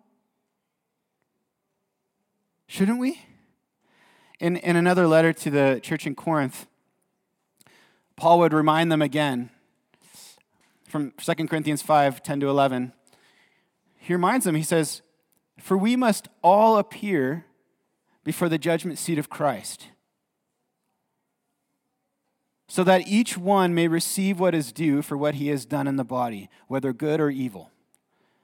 Shouldn't 2.67 2.99
we? 2.99 3.21
In, 4.39 4.57
in 4.57 4.75
another 4.75 5.07
letter 5.07 5.31
to 5.33 5.49
the 5.49 5.79
church 5.81 6.05
in 6.05 6.15
Corinth, 6.15 6.67
Paul 8.15 8.39
would 8.39 8.53
remind 8.53 8.91
them 8.91 9.01
again 9.01 9.49
from 10.87 11.11
2 11.17 11.47
Corinthians 11.47 11.81
5 11.81 12.23
10 12.23 12.39
to 12.41 12.49
11. 12.49 12.93
He 13.97 14.13
reminds 14.13 14.45
them, 14.45 14.55
he 14.55 14.63
says, 14.63 15.01
For 15.59 15.77
we 15.77 15.95
must 15.95 16.27
all 16.41 16.77
appear 16.77 17.45
before 18.23 18.49
the 18.49 18.57
judgment 18.57 18.97
seat 18.97 19.19
of 19.19 19.29
Christ, 19.29 19.87
so 22.67 22.83
that 22.83 23.07
each 23.07 23.37
one 23.37 23.73
may 23.73 23.87
receive 23.87 24.39
what 24.39 24.55
is 24.55 24.71
due 24.71 25.01
for 25.01 25.15
what 25.17 25.35
he 25.35 25.47
has 25.49 25.65
done 25.65 25.87
in 25.87 25.95
the 25.95 26.03
body, 26.03 26.49
whether 26.67 26.93
good 26.93 27.19
or 27.19 27.29
evil. 27.29 27.71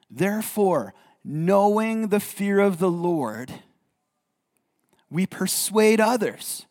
Therefore, 0.10 0.94
knowing 1.24 2.10
the 2.10 2.20
fear 2.20 2.60
of 2.60 2.80
the 2.80 2.92
Lord, 2.92 3.54
we 5.12 5.26
persuade 5.26 6.00
others. 6.00 6.66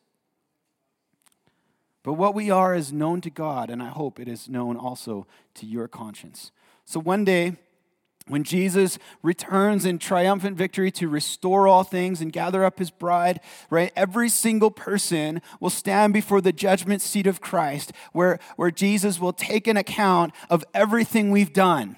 But 2.02 2.14
what 2.14 2.34
we 2.34 2.50
are 2.50 2.74
is 2.74 2.92
known 2.92 3.20
to 3.20 3.30
God, 3.30 3.68
and 3.68 3.82
I 3.82 3.88
hope 3.88 4.18
it 4.18 4.26
is 4.26 4.48
known 4.48 4.76
also 4.76 5.26
to 5.54 5.66
your 5.66 5.86
conscience. 5.86 6.50
So 6.86 6.98
one 6.98 7.24
day, 7.24 7.56
when 8.26 8.42
Jesus 8.42 8.98
returns 9.22 9.84
in 9.84 9.98
triumphant 9.98 10.56
victory 10.56 10.90
to 10.92 11.08
restore 11.08 11.68
all 11.68 11.84
things 11.84 12.20
and 12.20 12.32
gather 12.32 12.64
up 12.64 12.78
his 12.78 12.90
bride, 12.90 13.40
right, 13.68 13.92
every 13.94 14.28
single 14.28 14.70
person 14.70 15.42
will 15.58 15.70
stand 15.70 16.14
before 16.14 16.40
the 16.40 16.52
judgment 16.52 17.02
seat 17.02 17.26
of 17.26 17.40
Christ, 17.40 17.92
where, 18.12 18.38
where 18.56 18.70
Jesus 18.70 19.18
will 19.20 19.32
take 19.32 19.66
an 19.66 19.76
account 19.76 20.32
of 20.48 20.64
everything 20.72 21.30
we've 21.30 21.52
done. 21.52 21.96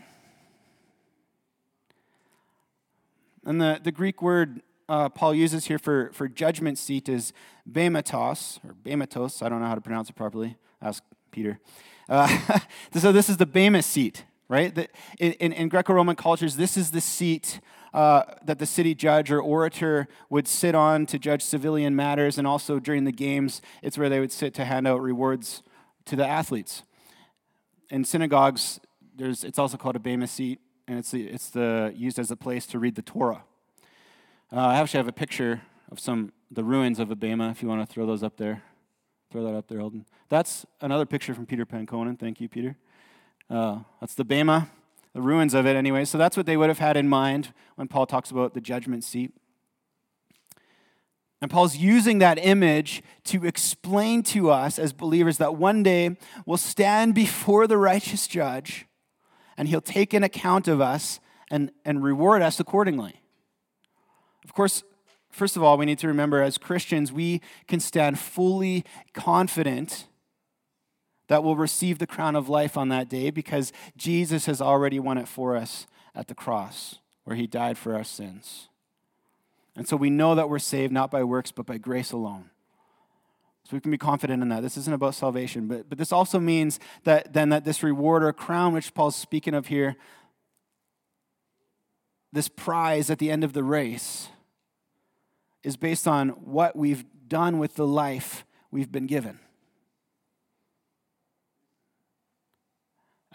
And 3.44 3.60
the, 3.60 3.80
the 3.82 3.92
Greek 3.92 4.22
word 4.22 4.62
uh, 4.92 5.08
Paul 5.08 5.34
uses 5.34 5.64
here 5.64 5.78
for, 5.78 6.10
for 6.12 6.28
judgment 6.28 6.76
seat 6.76 7.08
is 7.08 7.32
bematos, 7.70 8.62
or 8.62 8.74
bematos. 8.74 9.42
I 9.42 9.48
don't 9.48 9.62
know 9.62 9.66
how 9.66 9.74
to 9.74 9.80
pronounce 9.80 10.10
it 10.10 10.16
properly. 10.16 10.56
Ask 10.82 11.02
Peter. 11.30 11.58
Uh, 12.10 12.58
so 12.94 13.10
this 13.10 13.30
is 13.30 13.38
the 13.38 13.46
bema 13.46 13.80
seat, 13.80 14.26
right? 14.48 14.74
The, 14.74 14.88
in, 15.18 15.54
in 15.54 15.68
Greco-Roman 15.70 16.14
cultures, 16.14 16.56
this 16.56 16.76
is 16.76 16.90
the 16.90 17.00
seat 17.00 17.58
uh, 17.94 18.24
that 18.44 18.58
the 18.58 18.66
city 18.66 18.94
judge 18.94 19.30
or 19.30 19.40
orator 19.40 20.08
would 20.28 20.46
sit 20.46 20.74
on 20.74 21.06
to 21.06 21.18
judge 21.18 21.40
civilian 21.40 21.96
matters, 21.96 22.36
and 22.36 22.46
also 22.46 22.78
during 22.78 23.04
the 23.04 23.12
games, 23.12 23.62
it's 23.80 23.96
where 23.96 24.10
they 24.10 24.20
would 24.20 24.32
sit 24.32 24.52
to 24.54 24.66
hand 24.66 24.86
out 24.86 25.00
rewards 25.00 25.62
to 26.04 26.16
the 26.16 26.26
athletes. 26.26 26.82
In 27.88 28.04
synagogues, 28.04 28.78
there's, 29.16 29.42
it's 29.42 29.58
also 29.58 29.78
called 29.78 29.96
a 29.96 30.00
bema 30.00 30.26
seat, 30.26 30.60
and 30.86 30.98
it's, 30.98 31.12
the, 31.12 31.28
it's 31.28 31.48
the, 31.48 31.94
used 31.96 32.18
as 32.18 32.30
a 32.30 32.36
place 32.36 32.66
to 32.66 32.78
read 32.78 32.94
the 32.94 33.02
Torah. 33.02 33.44
Uh, 34.54 34.66
I 34.66 34.74
actually 34.80 34.98
have 34.98 35.08
a 35.08 35.12
picture 35.12 35.62
of 35.90 35.98
some 35.98 36.30
the 36.50 36.62
ruins 36.62 36.98
of 36.98 37.10
a 37.10 37.16
bema. 37.16 37.48
If 37.48 37.62
you 37.62 37.68
want 37.68 37.88
to 37.88 37.90
throw 37.90 38.04
those 38.04 38.22
up 38.22 38.36
there, 38.36 38.62
throw 39.30 39.42
that 39.44 39.54
up 39.54 39.66
there, 39.66 39.80
Eldon. 39.80 40.04
That's 40.28 40.66
another 40.82 41.06
picture 41.06 41.32
from 41.32 41.46
Peter 41.46 41.64
Panconen. 41.64 42.18
Thank 42.18 42.38
you, 42.38 42.50
Peter. 42.50 42.76
Uh, 43.48 43.80
that's 43.98 44.14
the 44.14 44.24
Bema, 44.24 44.68
the 45.14 45.22
ruins 45.22 45.54
of 45.54 45.66
it, 45.66 45.74
anyway. 45.74 46.04
So 46.04 46.18
that's 46.18 46.36
what 46.36 46.44
they 46.44 46.58
would 46.58 46.68
have 46.68 46.78
had 46.78 46.98
in 46.98 47.08
mind 47.08 47.54
when 47.76 47.88
Paul 47.88 48.04
talks 48.04 48.30
about 48.30 48.52
the 48.52 48.60
judgment 48.60 49.04
seat. 49.04 49.32
And 51.40 51.50
Paul's 51.50 51.76
using 51.76 52.18
that 52.18 52.38
image 52.38 53.02
to 53.24 53.46
explain 53.46 54.22
to 54.24 54.50
us 54.50 54.78
as 54.78 54.92
believers 54.92 55.38
that 55.38 55.56
one 55.56 55.82
day 55.82 56.18
we'll 56.44 56.58
stand 56.58 57.14
before 57.14 57.66
the 57.66 57.78
righteous 57.78 58.26
judge 58.26 58.86
and 59.56 59.66
he'll 59.66 59.80
take 59.80 60.12
an 60.12 60.22
account 60.22 60.68
of 60.68 60.80
us 60.80 61.20
and, 61.50 61.72
and 61.86 62.04
reward 62.04 62.42
us 62.42 62.60
accordingly. 62.60 63.21
Of 64.44 64.54
course, 64.54 64.82
first 65.30 65.56
of 65.56 65.62
all, 65.62 65.76
we 65.76 65.86
need 65.86 65.98
to 66.00 66.08
remember 66.08 66.42
as 66.42 66.58
Christians, 66.58 67.12
we 67.12 67.40
can 67.66 67.80
stand 67.80 68.18
fully 68.18 68.84
confident 69.12 70.06
that 71.28 71.42
we'll 71.42 71.56
receive 71.56 71.98
the 71.98 72.06
crown 72.06 72.36
of 72.36 72.48
life 72.48 72.76
on 72.76 72.88
that 72.88 73.08
day 73.08 73.30
because 73.30 73.72
Jesus 73.96 74.46
has 74.46 74.60
already 74.60 75.00
won 75.00 75.18
it 75.18 75.28
for 75.28 75.56
us 75.56 75.86
at 76.14 76.28
the 76.28 76.34
cross 76.34 76.98
where 77.24 77.36
he 77.36 77.46
died 77.46 77.78
for 77.78 77.94
our 77.94 78.04
sins. 78.04 78.68
And 79.74 79.88
so 79.88 79.96
we 79.96 80.10
know 80.10 80.34
that 80.34 80.48
we're 80.48 80.58
saved 80.58 80.92
not 80.92 81.10
by 81.10 81.24
works, 81.24 81.50
but 81.50 81.64
by 81.64 81.78
grace 81.78 82.12
alone. 82.12 82.50
So 83.64 83.76
we 83.76 83.80
can 83.80 83.90
be 83.90 83.98
confident 83.98 84.42
in 84.42 84.48
that. 84.50 84.62
This 84.62 84.76
isn't 84.76 84.92
about 84.92 85.14
salvation, 85.14 85.68
but, 85.68 85.88
but 85.88 85.96
this 85.96 86.12
also 86.12 86.38
means 86.38 86.78
that 87.04 87.32
then 87.32 87.48
that 87.50 87.64
this 87.64 87.82
reward 87.82 88.22
or 88.22 88.32
crown, 88.32 88.74
which 88.74 88.92
Paul's 88.92 89.16
speaking 89.16 89.54
of 89.54 89.68
here, 89.68 89.96
this 92.32 92.48
prize 92.48 93.10
at 93.10 93.18
the 93.18 93.30
end 93.30 93.44
of 93.44 93.52
the 93.52 93.62
race, 93.62 94.28
is 95.62 95.76
based 95.76 96.08
on 96.08 96.30
what 96.30 96.74
we've 96.74 97.04
done 97.28 97.58
with 97.58 97.74
the 97.76 97.86
life 97.86 98.44
we've 98.70 98.90
been 98.90 99.06
given. 99.06 99.38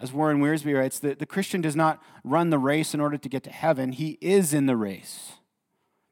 As 0.00 0.12
Warren 0.12 0.40
Wiersbe 0.40 0.76
writes, 0.76 0.98
the, 0.98 1.14
the 1.14 1.26
Christian 1.26 1.60
does 1.60 1.74
not 1.74 2.00
run 2.22 2.50
the 2.50 2.58
race 2.58 2.94
in 2.94 3.00
order 3.00 3.18
to 3.18 3.28
get 3.28 3.42
to 3.44 3.50
heaven, 3.50 3.92
he 3.92 4.18
is 4.20 4.54
in 4.54 4.66
the 4.66 4.76
race 4.76 5.32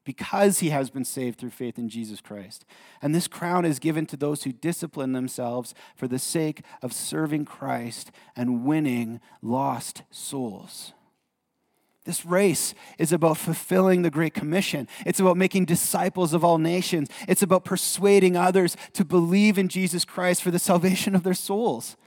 because 0.03 0.59
he 0.59 0.69
has 0.69 0.89
been 0.89 1.03
saved 1.03 1.37
through 1.37 1.49
faith 1.49 1.77
in 1.77 1.89
Jesus 1.89 2.21
Christ. 2.21 2.65
And 3.01 3.13
this 3.13 3.27
crown 3.27 3.65
is 3.65 3.77
given 3.77 4.05
to 4.05 4.15
those 4.15 4.43
who 4.43 4.53
discipline 4.53 5.11
themselves 5.11 5.73
for 5.95 6.07
the 6.07 6.19
sake 6.19 6.61
of 6.81 6.93
serving 6.93 7.43
Christ 7.43 8.11
and 8.33 8.63
winning 8.63 9.19
lost 9.41 10.03
souls. 10.09 10.93
This 12.07 12.25
race 12.25 12.73
is 12.97 13.11
about 13.11 13.35
fulfilling 13.35 14.01
the 14.01 14.09
Great 14.09 14.33
Commission. 14.33 14.87
It's 15.05 15.19
about 15.19 15.35
making 15.35 15.65
disciples 15.65 16.33
of 16.33 16.41
all 16.41 16.57
nations. 16.57 17.09
It's 17.27 17.41
about 17.41 17.65
persuading 17.65 18.37
others 18.37 18.77
to 18.93 19.03
believe 19.03 19.57
in 19.57 19.67
Jesus 19.67 20.05
Christ 20.05 20.41
for 20.41 20.49
the 20.49 20.57
salvation 20.57 21.15
of 21.15 21.23
their 21.23 21.33
souls. 21.33 21.97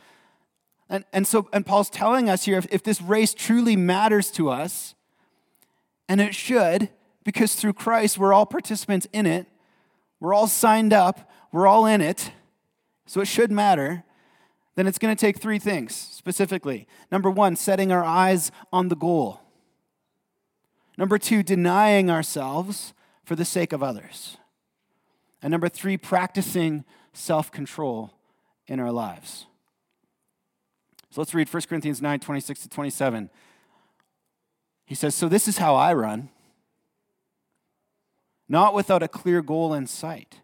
And, 0.89 1.05
and 1.13 1.27
so, 1.27 1.51
and 1.53 1.67
Paul's 1.67 1.91
telling 1.91 2.31
us 2.31 2.47
here 2.47 2.57
if, 2.57 2.67
if 2.73 2.83
this 2.83 3.03
race 3.03 3.35
truly 3.35 3.77
matters 3.77 4.31
to 4.33 4.49
us, 4.49 4.95
and 6.09 6.19
it 6.19 6.35
should, 6.35 6.89
because 7.23 7.55
through 7.55 7.75
Christ 7.75 8.17
we're 8.17 8.33
all 8.33 8.47
participants 8.47 9.07
in 9.13 9.27
it, 9.27 9.49
we're 10.19 10.33
all 10.33 10.47
signed 10.47 10.95
up, 10.95 11.31
we're 11.53 11.67
all 11.67 11.85
in 11.85 12.01
it, 12.01 12.33
so 13.05 13.21
it 13.21 13.27
should 13.27 13.53
matter, 13.53 14.03
then 14.77 14.87
it's 14.87 14.99
going 14.99 15.15
to 15.15 15.21
take 15.21 15.37
three 15.37 15.59
things 15.59 15.95
specifically. 15.95 16.89
Number 17.13 17.31
one, 17.31 17.55
setting 17.55 17.93
our 17.93 18.03
eyes 18.03 18.51
on 18.73 18.89
the 18.89 18.97
goal. 18.97 19.43
Number 20.97 21.19
two, 21.19 21.43
denying 21.43 22.11
ourselves 22.11 22.93
for 23.25 23.37
the 23.37 23.45
sake 23.45 23.73
of 23.73 23.83
others. 23.83 24.37
And 25.43 25.51
number 25.51 25.69
three, 25.69 25.97
practicing 25.97 26.85
self 27.13 27.51
control 27.51 28.13
in 28.67 28.81
our 28.81 28.93
lives. 28.93 29.47
So 31.11 31.21
let's 31.21 31.35
read 31.35 31.53
1 31.53 31.63
Corinthians 31.69 32.01
9 32.01 32.21
26 32.21 32.63
to 32.63 32.69
27. 32.69 33.31
He 34.85 34.95
says, 34.95 35.15
So 35.15 35.29
this 35.29 35.49
is 35.49 35.59
how 35.59 35.75
I 35.75 35.93
run, 35.93 36.29
not 38.49 38.75
without 38.75 39.03
a 39.03 39.09
clear 39.09 39.43
goal 39.43 39.75
in 39.75 39.87
sight. 39.87 40.41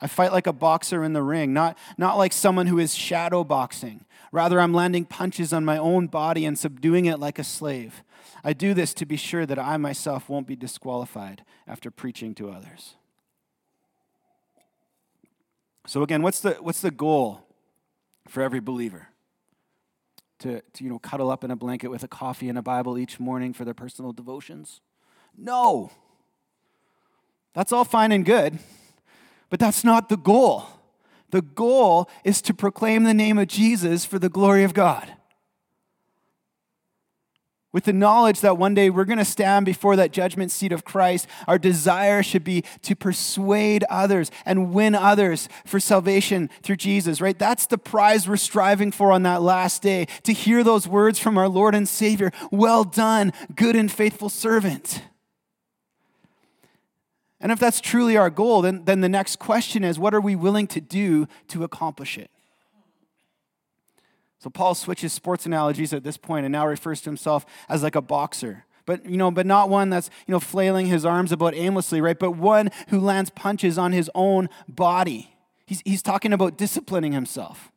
I 0.00 0.06
fight 0.06 0.32
like 0.32 0.46
a 0.46 0.52
boxer 0.52 1.02
in 1.04 1.14
the 1.14 1.22
ring, 1.22 1.54
not, 1.54 1.78
not 1.96 2.18
like 2.18 2.32
someone 2.32 2.66
who 2.66 2.78
is 2.78 2.94
shadow 2.94 3.44
boxing. 3.44 4.04
Rather, 4.36 4.60
I'm 4.60 4.74
landing 4.74 5.06
punches 5.06 5.54
on 5.54 5.64
my 5.64 5.78
own 5.78 6.08
body 6.08 6.44
and 6.44 6.58
subduing 6.58 7.06
it 7.06 7.18
like 7.18 7.38
a 7.38 7.42
slave. 7.42 8.02
I 8.44 8.52
do 8.52 8.74
this 8.74 8.92
to 8.92 9.06
be 9.06 9.16
sure 9.16 9.46
that 9.46 9.58
I 9.58 9.78
myself 9.78 10.28
won't 10.28 10.46
be 10.46 10.54
disqualified 10.54 11.42
after 11.66 11.90
preaching 11.90 12.34
to 12.34 12.50
others. 12.50 12.96
So 15.86 16.02
again, 16.02 16.20
what's 16.20 16.40
the, 16.40 16.50
what's 16.60 16.82
the 16.82 16.90
goal 16.90 17.46
for 18.28 18.42
every 18.42 18.60
believer? 18.60 19.08
To, 20.40 20.60
to 20.60 20.84
you 20.84 20.90
know, 20.90 20.98
cuddle 20.98 21.30
up 21.30 21.42
in 21.42 21.50
a 21.50 21.56
blanket 21.56 21.88
with 21.88 22.02
a 22.02 22.08
coffee 22.08 22.50
and 22.50 22.58
a 22.58 22.62
Bible 22.62 22.98
each 22.98 23.18
morning 23.18 23.54
for 23.54 23.64
their 23.64 23.72
personal 23.72 24.12
devotions? 24.12 24.82
No. 25.34 25.90
That's 27.54 27.72
all 27.72 27.84
fine 27.84 28.12
and 28.12 28.22
good, 28.22 28.58
but 29.48 29.58
that's 29.58 29.82
not 29.82 30.10
the 30.10 30.18
goal. 30.18 30.66
The 31.30 31.42
goal 31.42 32.08
is 32.24 32.40
to 32.42 32.54
proclaim 32.54 33.04
the 33.04 33.14
name 33.14 33.38
of 33.38 33.48
Jesus 33.48 34.04
for 34.04 34.18
the 34.18 34.28
glory 34.28 34.64
of 34.64 34.74
God 34.74 35.12
with 37.76 37.84
the 37.84 37.92
knowledge 37.92 38.40
that 38.40 38.56
one 38.56 38.72
day 38.72 38.88
we're 38.88 39.04
going 39.04 39.18
to 39.18 39.22
stand 39.22 39.66
before 39.66 39.96
that 39.96 40.10
judgment 40.10 40.50
seat 40.50 40.72
of 40.72 40.82
Christ, 40.82 41.26
our 41.46 41.58
desire 41.58 42.22
should 42.22 42.42
be 42.42 42.64
to 42.80 42.96
persuade 42.96 43.84
others 43.90 44.30
and 44.46 44.72
win 44.72 44.94
others 44.94 45.46
for 45.66 45.78
salvation 45.78 46.48
through 46.62 46.76
Jesus, 46.76 47.20
right? 47.20 47.38
That's 47.38 47.66
the 47.66 47.76
prize 47.76 48.26
we're 48.26 48.38
striving 48.38 48.92
for 48.92 49.12
on 49.12 49.24
that 49.24 49.42
last 49.42 49.82
day 49.82 50.06
to 50.22 50.32
hear 50.32 50.64
those 50.64 50.88
words 50.88 51.18
from 51.18 51.36
our 51.36 51.50
Lord 51.50 51.74
and 51.74 51.86
Savior 51.86 52.32
Well 52.50 52.82
done, 52.82 53.34
good 53.54 53.76
and 53.76 53.92
faithful 53.92 54.30
servant. 54.30 55.02
And 57.40 57.52
if 57.52 57.58
that's 57.58 57.80
truly 57.80 58.16
our 58.16 58.30
goal, 58.30 58.62
then, 58.62 58.84
then 58.84 59.00
the 59.00 59.08
next 59.08 59.38
question 59.38 59.84
is 59.84 59.98
what 59.98 60.14
are 60.14 60.20
we 60.20 60.34
willing 60.34 60.66
to 60.68 60.80
do 60.80 61.26
to 61.48 61.64
accomplish 61.64 62.16
it? 62.16 62.30
So 64.38 64.50
Paul 64.50 64.74
switches 64.74 65.12
sports 65.12 65.44
analogies 65.44 65.92
at 65.92 66.04
this 66.04 66.16
point 66.16 66.46
and 66.46 66.52
now 66.52 66.66
refers 66.66 67.00
to 67.02 67.10
himself 67.10 67.44
as 67.68 67.82
like 67.82 67.96
a 67.96 68.00
boxer. 68.00 68.64
But 68.84 69.04
you 69.04 69.16
know, 69.16 69.30
but 69.30 69.46
not 69.46 69.68
one 69.68 69.90
that's, 69.90 70.08
you 70.26 70.32
know, 70.32 70.40
flailing 70.40 70.86
his 70.86 71.04
arms 71.04 71.32
about 71.32 71.54
aimlessly, 71.54 72.00
right? 72.00 72.18
But 72.18 72.32
one 72.32 72.70
who 72.88 73.00
lands 73.00 73.30
punches 73.30 73.76
on 73.76 73.92
his 73.92 74.10
own 74.14 74.48
body. 74.68 75.34
He's, 75.66 75.82
he's 75.84 76.02
talking 76.02 76.32
about 76.32 76.56
disciplining 76.56 77.12
himself 77.12 77.72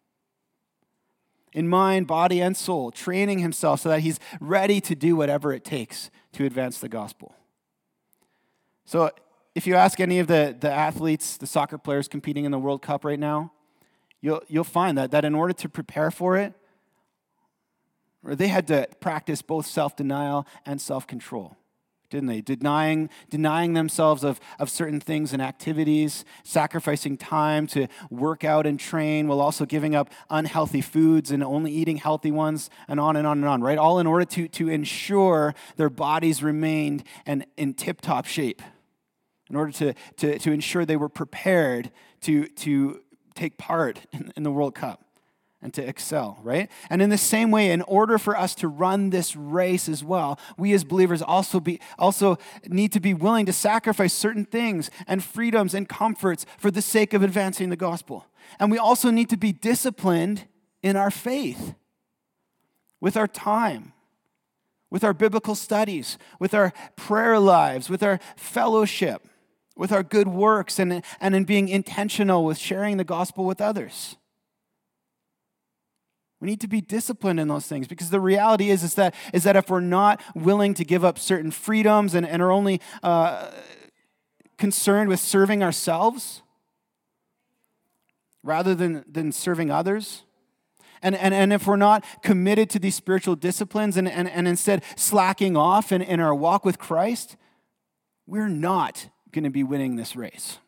in 1.51 1.67
mind, 1.67 2.05
body, 2.05 2.41
and 2.41 2.55
soul, 2.55 2.91
training 2.91 3.39
himself 3.39 3.81
so 3.81 3.89
that 3.89 4.01
he's 4.01 4.19
ready 4.39 4.79
to 4.81 4.93
do 4.95 5.15
whatever 5.15 5.51
it 5.51 5.65
takes 5.65 6.11
to 6.33 6.45
advance 6.45 6.77
the 6.77 6.89
gospel. 6.89 7.33
So, 8.85 9.09
if 9.55 9.65
you 9.65 9.75
ask 9.75 9.99
any 9.99 10.19
of 10.19 10.27
the, 10.27 10.55
the 10.59 10.71
athletes, 10.71 11.37
the 11.37 11.47
soccer 11.47 11.77
players 11.77 12.07
competing 12.07 12.45
in 12.45 12.51
the 12.51 12.59
World 12.59 12.81
Cup 12.81 13.03
right 13.03 13.19
now, 13.19 13.51
you'll, 14.21 14.41
you'll 14.47 14.63
find 14.63 14.97
that, 14.97 15.11
that 15.11 15.25
in 15.25 15.35
order 15.35 15.53
to 15.53 15.69
prepare 15.69 16.11
for 16.11 16.37
it, 16.37 16.53
they 18.23 18.47
had 18.47 18.67
to 18.67 18.87
practice 18.99 19.41
both 19.41 19.65
self 19.65 19.95
denial 19.95 20.45
and 20.65 20.81
self 20.81 21.07
control, 21.07 21.55
didn't 22.09 22.27
they? 22.27 22.41
Denying, 22.41 23.09
denying 23.29 23.73
themselves 23.73 24.23
of, 24.23 24.41
of 24.59 24.69
certain 24.69 24.99
things 24.99 25.31
and 25.31 25.41
activities, 25.41 26.25
sacrificing 26.43 27.15
time 27.17 27.65
to 27.67 27.87
work 28.09 28.43
out 28.43 28.67
and 28.67 28.79
train, 28.79 29.27
while 29.27 29.39
also 29.39 29.65
giving 29.65 29.95
up 29.95 30.09
unhealthy 30.29 30.81
foods 30.81 31.31
and 31.31 31.43
only 31.43 31.71
eating 31.71 31.97
healthy 31.97 32.31
ones, 32.31 32.69
and 32.87 32.99
on 32.99 33.15
and 33.15 33.25
on 33.25 33.37
and 33.37 33.47
on, 33.47 33.61
right? 33.61 33.77
All 33.77 33.99
in 33.99 34.05
order 34.05 34.25
to, 34.25 34.47
to 34.49 34.67
ensure 34.67 35.55
their 35.77 35.89
bodies 35.89 36.43
remained 36.43 37.03
and 37.25 37.45
in 37.55 37.73
tip 37.73 38.01
top 38.01 38.25
shape, 38.25 38.61
in 39.49 39.55
order 39.55 39.71
to, 39.71 39.93
to, 40.17 40.39
to 40.39 40.51
ensure 40.51 40.85
they 40.85 40.97
were 40.97 41.09
prepared 41.09 41.91
to, 42.21 42.47
to 42.47 43.01
take 43.35 43.57
part 43.57 44.01
in, 44.11 44.31
in 44.35 44.43
the 44.43 44.51
World 44.51 44.75
Cup 44.75 45.05
and 45.61 45.73
to 45.73 45.85
excel, 45.85 46.39
right? 46.41 46.69
And 46.89 47.01
in 47.01 47.09
the 47.09 47.17
same 47.17 47.51
way, 47.51 47.71
in 47.71 47.81
order 47.81 48.17
for 48.17 48.37
us 48.37 48.55
to 48.55 48.67
run 48.67 49.09
this 49.09 49.35
race 49.35 49.89
as 49.89 50.03
well, 50.03 50.39
we 50.57 50.73
as 50.73 50.83
believers 50.83 51.21
also 51.21 51.59
be 51.59 51.81
also 51.97 52.37
need 52.67 52.93
to 52.93 52.99
be 52.99 53.13
willing 53.13 53.45
to 53.45 53.53
sacrifice 53.53 54.13
certain 54.13 54.45
things 54.45 54.89
and 55.05 55.23
freedoms 55.23 55.73
and 55.73 55.89
comforts 55.89 56.45
for 56.57 56.71
the 56.71 56.81
sake 56.81 57.13
of 57.13 57.23
advancing 57.23 57.69
the 57.69 57.75
gospel. 57.75 58.25
And 58.59 58.71
we 58.71 58.77
also 58.77 59.11
need 59.11 59.29
to 59.29 59.37
be 59.37 59.51
disciplined 59.51 60.45
in 60.81 60.95
our 60.95 61.11
faith 61.11 61.75
with 63.01 63.17
our 63.17 63.27
time, 63.27 63.91
with 64.89 65.03
our 65.03 65.13
biblical 65.13 65.55
studies, 65.55 66.17
with 66.39 66.53
our 66.53 66.73
prayer 66.95 67.37
lives, 67.37 67.89
with 67.89 68.01
our 68.01 68.19
fellowship 68.37 69.27
with 69.79 69.93
our 69.93 70.03
good 70.03 70.27
works 70.27 70.77
and, 70.77 71.01
and 71.21 71.33
in 71.33 71.45
being 71.45 71.69
intentional 71.69 72.43
with 72.43 72.57
sharing 72.57 72.97
the 72.97 73.03
gospel 73.05 73.45
with 73.45 73.61
others. 73.61 74.17
We 76.41 76.49
need 76.49 76.59
to 76.59 76.67
be 76.67 76.81
disciplined 76.81 77.39
in 77.39 77.47
those 77.47 77.65
things 77.65 77.87
because 77.87 78.09
the 78.09 78.19
reality 78.19 78.71
is, 78.71 78.83
is, 78.83 78.95
that, 78.95 79.15
is 79.33 79.45
that 79.45 79.55
if 79.55 79.69
we're 79.69 79.79
not 79.79 80.21
willing 80.35 80.73
to 80.73 80.83
give 80.83 81.05
up 81.05 81.17
certain 81.17 81.49
freedoms 81.49 82.13
and, 82.13 82.27
and 82.27 82.41
are 82.41 82.51
only 82.51 82.81
uh, 83.03 83.51
concerned 84.57 85.07
with 85.07 85.21
serving 85.21 85.63
ourselves 85.63 86.41
rather 88.43 88.75
than, 88.75 89.05
than 89.09 89.31
serving 89.31 89.71
others, 89.71 90.23
and, 91.01 91.15
and, 91.15 91.33
and 91.33 91.53
if 91.53 91.65
we're 91.65 91.77
not 91.77 92.03
committed 92.21 92.69
to 92.71 92.79
these 92.79 92.95
spiritual 92.95 93.37
disciplines 93.37 93.95
and, 93.95 94.09
and, 94.09 94.29
and 94.29 94.45
instead 94.45 94.83
slacking 94.97 95.55
off 95.55 95.93
in, 95.93 96.01
in 96.01 96.19
our 96.19 96.35
walk 96.35 96.65
with 96.65 96.77
Christ, 96.77 97.37
we're 98.27 98.49
not 98.49 99.07
going 99.31 99.43
to 99.43 99.49
be 99.49 99.63
winning 99.63 99.95
this 99.95 100.15
race. 100.15 100.59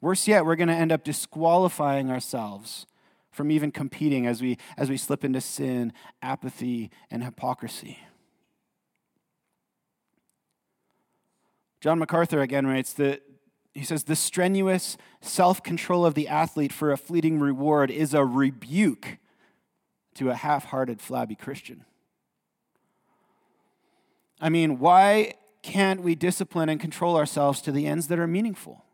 Worse 0.00 0.28
yet, 0.28 0.44
we're 0.44 0.56
going 0.56 0.68
to 0.68 0.74
end 0.74 0.92
up 0.92 1.02
disqualifying 1.02 2.10
ourselves 2.10 2.86
from 3.30 3.50
even 3.50 3.70
competing 3.70 4.26
as 4.26 4.40
we, 4.40 4.58
as 4.76 4.88
we 4.90 4.96
slip 4.96 5.24
into 5.24 5.40
sin, 5.40 5.92
apathy, 6.22 6.90
and 7.10 7.24
hypocrisy. 7.24 7.98
John 11.80 11.98
MacArthur 11.98 12.40
again 12.40 12.66
writes 12.66 12.92
that 12.94 13.22
he 13.74 13.84
says, 13.84 14.04
The 14.04 14.16
strenuous 14.16 14.96
self 15.20 15.62
control 15.62 16.06
of 16.06 16.14
the 16.14 16.28
athlete 16.28 16.72
for 16.72 16.92
a 16.92 16.96
fleeting 16.96 17.40
reward 17.40 17.90
is 17.90 18.14
a 18.14 18.24
rebuke 18.24 19.18
to 20.14 20.30
a 20.30 20.34
half 20.34 20.66
hearted, 20.66 21.00
flabby 21.00 21.34
Christian. 21.34 21.84
I 24.40 24.48
mean, 24.48 24.78
why 24.78 25.34
can't 25.64 26.02
we 26.02 26.14
discipline 26.14 26.68
and 26.68 26.78
control 26.78 27.16
ourselves 27.16 27.62
to 27.62 27.72
the 27.72 27.86
ends 27.86 28.08
that 28.08 28.18
are 28.18 28.26
meaningful? 28.26 28.84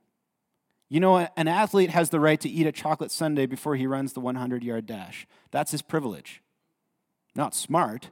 You 0.89 1.01
know, 1.01 1.29
an 1.37 1.49
athlete 1.49 1.91
has 1.91 2.11
the 2.11 2.21
right 2.21 2.41
to 2.41 2.49
eat 2.49 2.65
a 2.65 2.73
chocolate 2.73 3.11
sundae 3.11 3.47
before 3.47 3.75
he 3.75 3.89
runs 3.89 4.13
the 4.13 4.21
100 4.21 4.63
yard 4.63 4.87
dash. 4.87 5.27
That's 5.51 5.73
his 5.73 5.83
privilege. 5.83 6.43
Not 7.35 7.57
smart. 7.57 8.11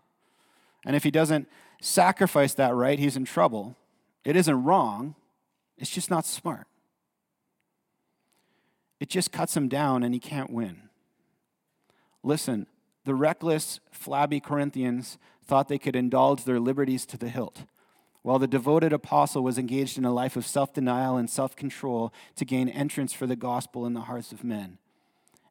And 0.85 0.97
if 0.97 1.05
he 1.05 1.13
doesn't 1.13 1.49
sacrifice 1.81 2.53
that 2.55 2.75
right, 2.75 2.99
he's 2.99 3.17
in 3.17 3.25
trouble. 3.25 3.77
It 4.25 4.35
isn't 4.35 4.65
wrong, 4.65 5.15
it's 5.77 5.91
just 5.91 6.11
not 6.11 6.27
smart. 6.27 6.67
It 8.99 9.09
just 9.09 9.31
cuts 9.31 9.57
him 9.57 9.69
down 9.69 10.03
and 10.03 10.13
he 10.13 10.19
can't 10.19 10.53
win. 10.53 10.89
Listen, 12.25 12.67
the 13.05 13.15
reckless, 13.15 13.79
flabby 13.93 14.41
Corinthians 14.41 15.17
thought 15.47 15.69
they 15.69 15.79
could 15.79 15.95
indulge 15.95 16.43
their 16.43 16.59
liberties 16.59 17.07
to 17.07 17.17
the 17.17 17.29
hilt, 17.29 17.63
while 18.23 18.39
the 18.39 18.47
devoted 18.47 18.93
apostle 18.93 19.43
was 19.43 19.59
engaged 19.59 19.97
in 19.97 20.05
a 20.05 20.13
life 20.13 20.37
of 20.37 20.47
self 20.47 20.73
denial 20.73 21.17
and 21.17 21.31
self 21.31 21.55
control 21.57 22.13
to 22.37 22.45
gain 22.45 22.69
entrance 22.69 23.13
for 23.13 23.27
the 23.27 23.37
gospel 23.37 23.87
in 23.87 23.95
the 23.95 24.03
hearts 24.03 24.33
of 24.33 24.45
men. 24.45 24.79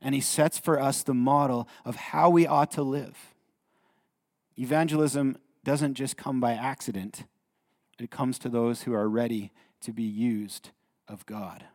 And 0.02 0.14
he 0.14 0.22
sets 0.22 0.60
for 0.60 0.80
us 0.80 1.02
the 1.02 1.14
model 1.14 1.68
of 1.86 1.96
how 1.96 2.30
we 2.30 2.46
ought 2.46 2.72
to 2.72 2.84
live. 2.84 3.18
Evangelism 4.58 5.38
doesn't 5.64 5.96
just 5.96 6.18
come 6.18 6.40
by 6.40 6.54
accident, 6.54 7.24
it 8.00 8.12
comes 8.12 8.38
to 8.40 8.50
those 8.50 8.84
who 8.84 8.94
are 8.94 9.10
ready 9.10 9.52
to 9.82 9.92
be 9.92 10.04
used 10.04 10.70
of 11.08 11.26
God. 11.26 11.66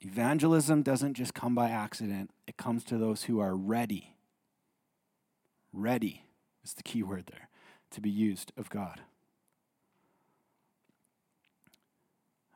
Evangelism 0.00 0.82
doesn't 0.82 1.14
just 1.14 1.34
come 1.34 1.54
by 1.54 1.68
accident, 1.68 2.30
it 2.46 2.56
comes 2.56 2.84
to 2.84 2.96
those 2.96 3.24
who 3.24 3.40
are 3.40 3.56
ready. 3.56 4.14
Ready 5.72 6.25
is 6.66 6.74
the 6.74 6.82
key 6.82 7.02
word 7.02 7.26
there 7.30 7.48
to 7.92 8.00
be 8.00 8.10
used 8.10 8.52
of 8.56 8.68
God. 8.68 9.00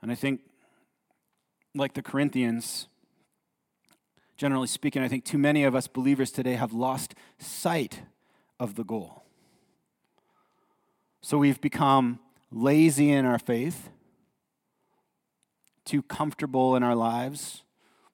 And 0.03 0.11
I 0.11 0.15
think, 0.15 0.41
like 1.75 1.95
the 1.95 2.03
Corinthians, 2.03 2.89
generally 4.37 4.67
speaking, 4.67 5.03
I 5.03 5.09
think 5.09 5.25
too 5.25 5.39
many 5.39 5.63
of 5.63 5.75
us 5.75 5.87
believers 5.87 6.31
today 6.33 6.55
have 6.55 6.73
lost 6.73 7.15
sight 7.39 8.03
of 8.59 8.75
the 8.75 8.85
goal. 8.85 9.23
So 11.21 11.39
we've 11.39 11.61
become 11.61 12.19
lazy 12.51 13.11
in 13.11 13.25
our 13.25 13.39
faith 13.39 13.91
too 15.85 16.03
comfortable 16.03 16.77
in 16.77 16.83
our 16.83 16.95
lives. 16.95 17.63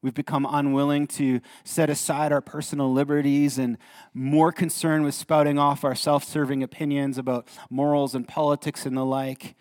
We've 0.03 0.15
become 0.15 0.47
unwilling 0.49 1.07
to 1.09 1.41
set 1.65 1.91
aside 1.91 2.33
our 2.33 2.41
personal 2.41 2.93
liberties 2.93 3.59
and 3.59 3.79
more 4.15 4.53
concerned 4.53 5.05
with 5.05 5.15
spouting 5.15 5.59
off 5.59 5.85
our 5.85 5.95
self 5.95 6.23
serving 6.23 6.63
opinions 6.63 7.19
about 7.19 7.49
morals 7.71 8.15
and 8.15 8.29
politics 8.29 8.87
and 8.87 8.97
the 8.97 9.05
like, 9.05 9.57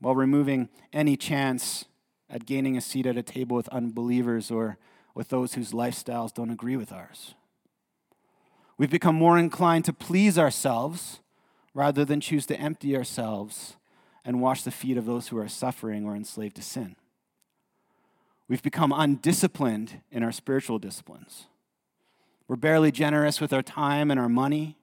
while 0.00 0.14
removing 0.14 0.68
any 0.92 1.16
chance 1.16 1.84
at 2.28 2.46
gaining 2.46 2.76
a 2.76 2.80
seat 2.80 3.06
at 3.06 3.16
a 3.16 3.22
table 3.22 3.56
with 3.56 3.68
unbelievers 3.68 4.50
or 4.50 4.78
with 5.14 5.28
those 5.28 5.54
whose 5.54 5.72
lifestyles 5.72 6.32
don't 6.32 6.50
agree 6.50 6.76
with 6.76 6.92
ours. 6.92 7.34
We've 8.78 8.90
become 8.90 9.14
more 9.14 9.38
inclined 9.38 9.84
to 9.84 9.92
please 9.92 10.38
ourselves 10.38 11.20
rather 11.74 12.04
than 12.04 12.20
choose 12.20 12.46
to 12.46 12.58
empty 12.58 12.96
ourselves 12.96 13.76
and 14.24 14.40
wash 14.40 14.62
the 14.62 14.70
feet 14.70 14.96
of 14.96 15.06
those 15.06 15.28
who 15.28 15.38
are 15.38 15.48
suffering 15.48 16.04
or 16.04 16.16
enslaved 16.16 16.56
to 16.56 16.62
sin. 16.62 16.96
We've 18.52 18.62
become 18.62 18.92
undisciplined 18.92 20.02
in 20.10 20.22
our 20.22 20.30
spiritual 20.30 20.78
disciplines. 20.78 21.46
We're 22.48 22.56
barely 22.56 22.92
generous 22.92 23.40
with 23.40 23.50
our 23.50 23.62
time 23.62 24.10
and 24.10 24.20
our 24.20 24.28
money. 24.28 24.76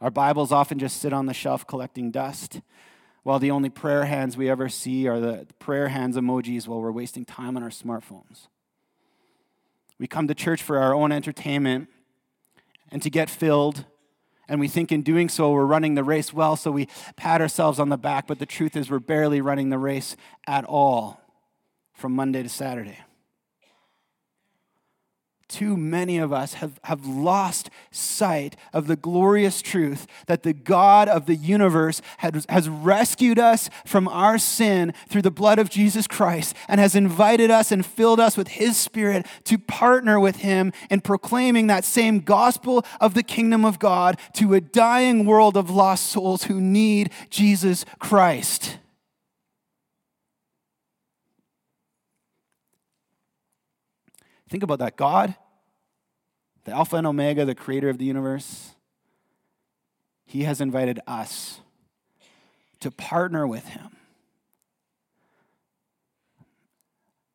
Our 0.00 0.12
Bibles 0.12 0.52
often 0.52 0.78
just 0.78 1.00
sit 1.02 1.12
on 1.12 1.26
the 1.26 1.34
shelf 1.34 1.66
collecting 1.66 2.12
dust, 2.12 2.60
while 3.24 3.40
the 3.40 3.50
only 3.50 3.68
prayer 3.68 4.04
hands 4.04 4.36
we 4.36 4.48
ever 4.48 4.68
see 4.68 5.08
are 5.08 5.18
the 5.18 5.48
prayer 5.58 5.88
hands 5.88 6.16
emojis 6.16 6.68
while 6.68 6.80
we're 6.80 6.92
wasting 6.92 7.24
time 7.24 7.56
on 7.56 7.64
our 7.64 7.70
smartphones. 7.70 8.46
We 9.98 10.06
come 10.06 10.28
to 10.28 10.34
church 10.36 10.62
for 10.62 10.78
our 10.78 10.94
own 10.94 11.10
entertainment 11.10 11.88
and 12.92 13.02
to 13.02 13.10
get 13.10 13.28
filled 13.28 13.86
and 14.48 14.60
we 14.60 14.68
think 14.68 14.92
in 14.92 15.02
doing 15.02 15.28
so 15.28 15.50
we're 15.50 15.64
running 15.64 15.96
the 15.96 16.04
race 16.04 16.32
well, 16.32 16.54
so 16.54 16.70
we 16.70 16.86
pat 17.16 17.40
ourselves 17.40 17.80
on 17.80 17.88
the 17.88 17.98
back, 17.98 18.28
but 18.28 18.38
the 18.38 18.46
truth 18.46 18.76
is 18.76 18.88
we're 18.88 19.00
barely 19.00 19.40
running 19.40 19.70
the 19.70 19.78
race 19.78 20.16
at 20.46 20.64
all 20.64 21.20
from 22.00 22.14
Monday 22.14 22.42
to 22.42 22.48
Saturday 22.48 22.98
too 25.50 25.76
many 25.76 26.16
of 26.16 26.32
us 26.32 26.54
have, 26.54 26.80
have 26.84 27.04
lost 27.04 27.68
sight 27.90 28.56
of 28.72 28.86
the 28.86 28.96
glorious 28.96 29.60
truth 29.60 30.06
that 30.26 30.42
the 30.42 30.52
God 30.52 31.08
of 31.08 31.26
the 31.26 31.34
universe 31.34 32.00
has, 32.18 32.46
has 32.48 32.68
rescued 32.68 33.38
us 33.38 33.68
from 33.84 34.08
our 34.08 34.38
sin 34.38 34.94
through 35.08 35.22
the 35.22 35.30
blood 35.30 35.58
of 35.58 35.68
Jesus 35.68 36.06
Christ 36.06 36.54
and 36.68 36.80
has 36.80 36.94
invited 36.94 37.50
us 37.50 37.72
and 37.72 37.84
filled 37.84 38.20
us 38.20 38.36
with 38.36 38.48
His 38.48 38.76
Spirit 38.76 39.26
to 39.44 39.58
partner 39.58 40.18
with 40.18 40.36
Him 40.36 40.72
in 40.88 41.00
proclaiming 41.00 41.66
that 41.66 41.84
same 41.84 42.20
gospel 42.20 42.84
of 43.00 43.14
the 43.14 43.22
kingdom 43.22 43.64
of 43.64 43.78
God 43.78 44.18
to 44.34 44.54
a 44.54 44.60
dying 44.60 45.26
world 45.26 45.56
of 45.56 45.68
lost 45.68 46.06
souls 46.06 46.44
who 46.44 46.60
need 46.60 47.10
Jesus 47.28 47.84
Christ. 47.98 48.78
Think 54.50 54.64
about 54.64 54.80
that. 54.80 54.96
God, 54.96 55.36
the 56.64 56.72
Alpha 56.72 56.96
and 56.96 57.06
Omega, 57.06 57.44
the 57.44 57.54
creator 57.54 57.88
of 57.88 57.98
the 57.98 58.04
universe, 58.04 58.74
He 60.26 60.42
has 60.42 60.60
invited 60.60 60.98
us 61.06 61.60
to 62.80 62.90
partner 62.90 63.46
with 63.46 63.68
Him. 63.68 63.96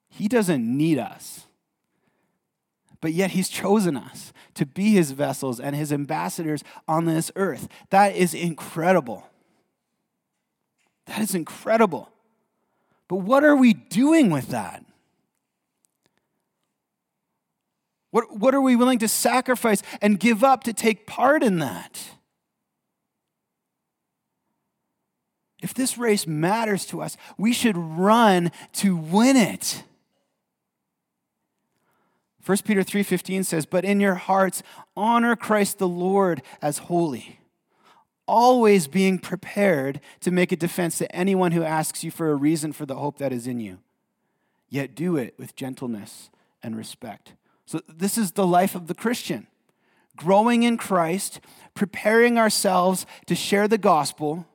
He 0.09 0.27
doesn't 0.27 0.65
need 0.65 0.99
us, 0.99 1.47
but 2.99 3.13
yet 3.13 3.31
He's 3.31 3.47
chosen 3.47 3.95
us 3.95 4.33
to 4.55 4.65
be 4.65 4.91
His 4.91 5.11
vessels 5.11 5.59
and 5.59 5.73
His 5.73 5.93
ambassadors 5.93 6.65
on 6.85 7.05
this 7.05 7.31
earth. 7.37 7.69
That 7.91 8.13
is 8.13 8.33
incredible. 8.33 9.25
That 11.05 11.19
is 11.19 11.33
incredible. 11.33 12.09
But 13.07 13.17
what 13.17 13.45
are 13.45 13.55
we 13.55 13.73
doing 13.73 14.31
with 14.31 14.49
that? 14.49 14.83
What, 18.15 18.37
what 18.37 18.55
are 18.55 18.61
we 18.61 18.77
willing 18.77 18.99
to 18.99 19.09
sacrifice 19.09 19.83
and 20.01 20.17
give 20.17 20.41
up 20.41 20.63
to 20.63 20.71
take 20.71 21.05
part 21.05 21.43
in 21.43 21.59
that? 21.59 22.11
If 25.61 25.73
this 25.73 25.97
race 25.97 26.25
matters 26.25 26.85
to 26.85 27.01
us, 27.01 27.17
we 27.37 27.51
should 27.51 27.75
run 27.75 28.53
to 28.75 28.95
win 28.95 29.35
it. 29.35 29.83
1 32.45 32.59
Peter 32.63 32.83
3:15 32.83 33.43
says, 33.43 33.65
"But 33.65 33.83
in 33.83 33.99
your 33.99 34.15
hearts 34.15 34.63
honor 34.95 35.35
Christ 35.35 35.77
the 35.77 35.89
Lord 35.89 36.41
as 36.61 36.77
holy, 36.77 37.41
always 38.25 38.87
being 38.87 39.19
prepared 39.19 39.99
to 40.21 40.31
make 40.31 40.53
a 40.53 40.55
defense 40.55 40.97
to 40.99 41.13
anyone 41.13 41.51
who 41.51 41.63
asks 41.63 42.01
you 42.01 42.11
for 42.11 42.31
a 42.31 42.35
reason 42.35 42.71
for 42.71 42.85
the 42.85 42.95
hope 42.95 43.17
that 43.17 43.33
is 43.33 43.45
in 43.45 43.59
you. 43.59 43.79
Yet 44.69 44.95
do 44.95 45.17
it 45.17 45.37
with 45.37 45.57
gentleness 45.57 46.29
and 46.63 46.77
respect." 46.77 47.33
So, 47.65 47.81
this 47.87 48.17
is 48.17 48.33
the 48.33 48.45
life 48.45 48.75
of 48.75 48.87
the 48.87 48.95
Christian 48.95 49.47
growing 50.15 50.63
in 50.63 50.77
Christ, 50.77 51.39
preparing 51.73 52.37
ourselves 52.37 53.05
to 53.25 53.35
share 53.35 53.67
the 53.67 53.77
gospel, 53.77 54.47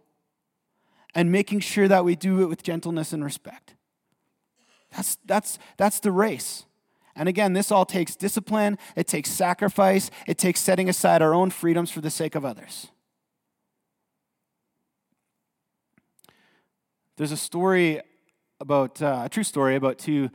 and 1.15 1.31
making 1.33 1.61
sure 1.61 1.89
that 1.89 2.05
we 2.05 2.15
do 2.15 2.41
it 2.43 2.49
with 2.49 2.63
gentleness 2.63 3.13
and 3.13 3.25
respect. 3.25 3.75
That's, 4.93 5.19
that's, 5.25 5.59
that's 5.77 6.01
the 6.01 6.13
race. 6.13 6.65
And 7.17 7.29
again, 7.29 7.53
this 7.53 7.73
all 7.73 7.85
takes 7.85 8.15
discipline, 8.15 8.79
it 8.97 9.07
takes 9.07 9.31
sacrifice, 9.31 10.11
it 10.27 10.39
takes 10.39 10.61
setting 10.61 10.89
aside 10.89 11.21
our 11.21 11.35
own 11.35 11.51
freedoms 11.51 11.91
for 11.91 12.01
the 12.01 12.11
sake 12.11 12.35
of 12.35 12.45
others. 12.45 12.89
There's 17.17 17.33
a 17.33 17.37
story 17.37 18.01
about, 18.61 19.03
uh, 19.03 19.23
a 19.25 19.29
true 19.29 19.43
story 19.43 19.75
about 19.75 19.99
two 19.99 20.31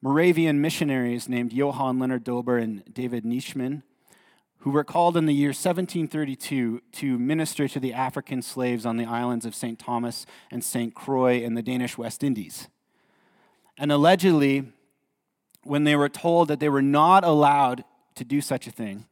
Moravian 0.00 0.60
missionaries 0.60 1.28
named 1.28 1.52
Johann 1.52 1.98
Leonard 1.98 2.22
Dober 2.22 2.56
and 2.56 2.82
David 2.92 3.24
Nitschmann, 3.24 3.82
who 4.58 4.70
were 4.70 4.84
called 4.84 5.16
in 5.16 5.26
the 5.26 5.34
year 5.34 5.48
1732 5.48 6.82
to 6.92 7.18
minister 7.18 7.66
to 7.66 7.80
the 7.80 7.92
African 7.92 8.42
slaves 8.42 8.86
on 8.86 8.96
the 8.96 9.04
islands 9.04 9.44
of 9.44 9.54
St. 9.54 9.78
Thomas 9.78 10.24
and 10.50 10.62
St. 10.62 10.94
Croix 10.94 11.42
in 11.42 11.54
the 11.54 11.62
Danish 11.62 11.98
West 11.98 12.22
Indies. 12.22 12.68
And 13.76 13.90
allegedly, 13.90 14.72
when 15.64 15.84
they 15.84 15.96
were 15.96 16.08
told 16.08 16.48
that 16.48 16.60
they 16.60 16.68
were 16.68 16.82
not 16.82 17.24
allowed 17.24 17.84
to 18.14 18.24
do 18.24 18.40
such 18.40 18.66
a 18.66 18.72
thing, 18.72 19.06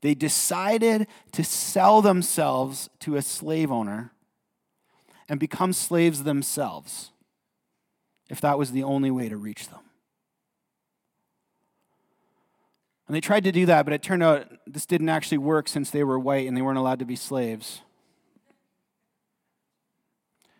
they 0.00 0.14
decided 0.14 1.06
to 1.32 1.42
sell 1.42 2.02
themselves 2.02 2.88
to 3.00 3.16
a 3.16 3.22
slave 3.22 3.70
owner 3.70 4.12
and 5.28 5.40
become 5.40 5.72
slaves 5.72 6.24
themselves 6.24 7.10
if 8.28 8.40
that 8.40 8.58
was 8.58 8.72
the 8.72 8.82
only 8.82 9.10
way 9.10 9.28
to 9.28 9.36
reach 9.36 9.68
them. 9.68 9.80
And 13.06 13.14
they 13.14 13.20
tried 13.20 13.44
to 13.44 13.52
do 13.52 13.66
that, 13.66 13.84
but 13.84 13.92
it 13.92 14.02
turned 14.02 14.22
out 14.22 14.48
this 14.66 14.86
didn't 14.86 15.08
actually 15.08 15.38
work 15.38 15.68
since 15.68 15.90
they 15.90 16.02
were 16.02 16.18
white 16.18 16.48
and 16.48 16.56
they 16.56 16.62
weren't 16.62 16.78
allowed 16.78 16.98
to 16.98 17.04
be 17.04 17.16
slaves. 17.16 17.82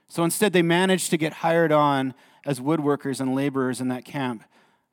So 0.09 0.23
instead, 0.23 0.53
they 0.53 0.63
managed 0.63 1.11
to 1.11 1.17
get 1.17 1.35
hired 1.35 1.73
on 1.73 2.15
as 2.45 2.61
woodworkers 2.61 3.21
and 3.21 3.35
laborers 3.35 3.81
in 3.81 3.89
that 3.89 4.05
camp 4.05 4.45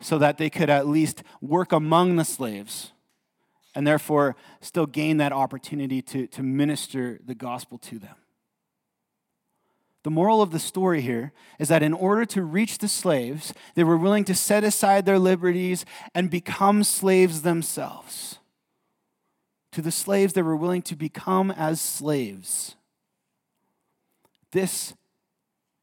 so 0.01 0.17
that 0.17 0.39
they 0.39 0.49
could 0.49 0.69
at 0.69 0.88
least 0.88 1.23
work 1.41 1.71
among 1.71 2.15
the 2.15 2.25
slaves 2.25 2.91
and 3.75 3.86
therefore 3.86 4.36
still 4.59 4.88
gain 4.88 5.17
that 5.17 5.31
opportunity 5.31 6.01
to, 6.01 6.27
to 6.27 6.41
minister 6.41 7.19
the 7.25 7.36
gospel 7.36 7.77
to 7.77 7.99
them. 7.99 8.15
The 10.03 10.11
moral 10.11 10.41
of 10.41 10.51
the 10.51 10.59
story 10.59 11.01
here 11.01 11.31
is 11.59 11.69
that 11.69 11.81
in 11.81 11.93
order 11.93 12.25
to 12.25 12.43
reach 12.43 12.77
the 12.77 12.89
slaves, 12.89 13.53
they 13.75 13.85
were 13.85 13.97
willing 13.97 14.25
to 14.25 14.35
set 14.35 14.63
aside 14.63 15.05
their 15.05 15.19
liberties 15.19 15.85
and 16.13 16.29
become 16.29 16.83
slaves 16.83 17.41
themselves. 17.41 18.39
To 19.71 19.81
the 19.81 19.91
slaves, 19.91 20.33
they 20.33 20.41
were 20.41 20.57
willing 20.57 20.81
to 20.83 20.95
become 20.95 21.51
as 21.51 21.79
slaves. 21.79 22.75
This 24.51 24.93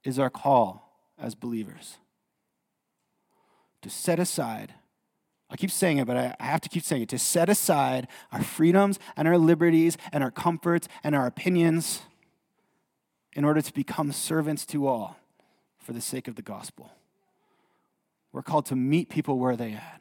is 0.05 0.19
our 0.19 0.31
call 0.31 1.11
as 1.19 1.35
believers 1.35 1.97
to 3.83 3.91
set 3.91 4.19
aside. 4.19 4.75
I 5.49 5.57
keep 5.57 5.71
saying 5.71 5.99
it, 5.99 6.07
but 6.07 6.17
I 6.17 6.37
have 6.39 6.61
to 6.61 6.69
keep 6.69 6.85
saying 6.85 7.03
it 7.03 7.09
to 7.09 7.19
set 7.19 7.49
aside 7.49 8.07
our 8.31 8.43
freedoms 8.43 8.99
and 9.17 9.27
our 9.27 9.39
liberties 9.39 9.97
and 10.13 10.23
our 10.23 10.31
comforts 10.31 10.87
and 11.03 11.17
our 11.17 11.27
opinions 11.27 12.03
in 13.35 13.45
order 13.45 13.61
to 13.61 13.73
become 13.73 14.13
servants 14.13 14.67
to 14.67 14.87
all 14.87 15.17
for 15.79 15.93
the 15.93 16.01
sake 16.01 16.29
of 16.29 16.35
the 16.35 16.43
gospel. 16.43 16.93
We're 18.33 18.43
called 18.43 18.67
to 18.67 18.77
meet 18.77 19.09
people 19.09 19.39
where 19.39 19.57
they 19.57 19.73
are, 19.73 20.01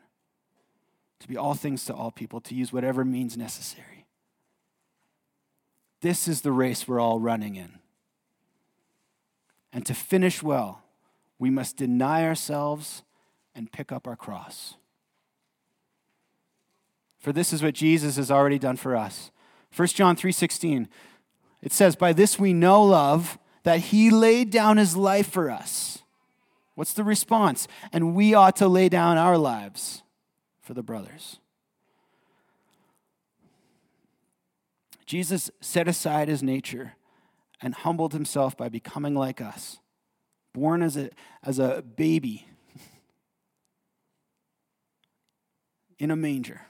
to 1.19 1.27
be 1.27 1.37
all 1.37 1.53
things 1.53 1.85
to 1.85 1.93
all 1.93 2.11
people, 2.11 2.41
to 2.41 2.55
use 2.55 2.71
whatever 2.71 3.03
means 3.03 3.37
necessary. 3.37 4.05
This 6.01 6.27
is 6.27 6.41
the 6.41 6.51
race 6.51 6.87
we're 6.87 6.99
all 6.99 7.19
running 7.19 7.55
in. 7.55 7.79
And 9.73 9.85
to 9.85 9.93
finish 9.93 10.41
well, 10.41 10.83
we 11.37 11.49
must 11.49 11.77
deny 11.77 12.23
ourselves 12.25 13.03
and 13.53 13.71
pick 13.71 13.91
up 13.91 14.07
our 14.07 14.15
cross. 14.15 14.75
For 17.19 17.33
this 17.33 17.51
is 17.51 17.61
what 17.61 17.73
Jesus 17.73 18.15
has 18.15 18.31
already 18.31 18.57
done 18.57 18.77
for 18.77 18.95
us. 18.95 19.31
1 19.75 19.87
John 19.89 20.15
3:16 20.15 20.87
it 21.61 21.73
says 21.73 21.95
by 21.95 22.13
this 22.13 22.39
we 22.39 22.53
know 22.53 22.83
love 22.83 23.37
that 23.63 23.79
he 23.79 24.09
laid 24.09 24.49
down 24.49 24.77
his 24.77 24.95
life 24.95 25.29
for 25.29 25.51
us. 25.51 25.99
What's 26.75 26.93
the 26.93 27.03
response? 27.03 27.67
And 27.91 28.15
we 28.15 28.33
ought 28.33 28.55
to 28.57 28.67
lay 28.67 28.87
down 28.87 29.17
our 29.17 29.37
lives 29.37 30.03
for 30.61 30.73
the 30.73 30.83
brothers. 30.83 31.39
Jesus 35.05 35.49
set 35.59 35.87
aside 35.87 36.27
his 36.27 36.43
nature 36.43 36.93
and 37.61 37.73
humbled 37.73 38.13
himself 38.13 38.55
by 38.55 38.69
becoming 38.69 39.15
like 39.15 39.41
us, 39.41 39.79
born 40.53 40.81
as 40.81 40.95
a, 40.95 41.09
as 41.43 41.59
a 41.59 41.81
baby 41.81 42.47
in 45.99 46.11
a 46.11 46.15
manger. 46.15 46.61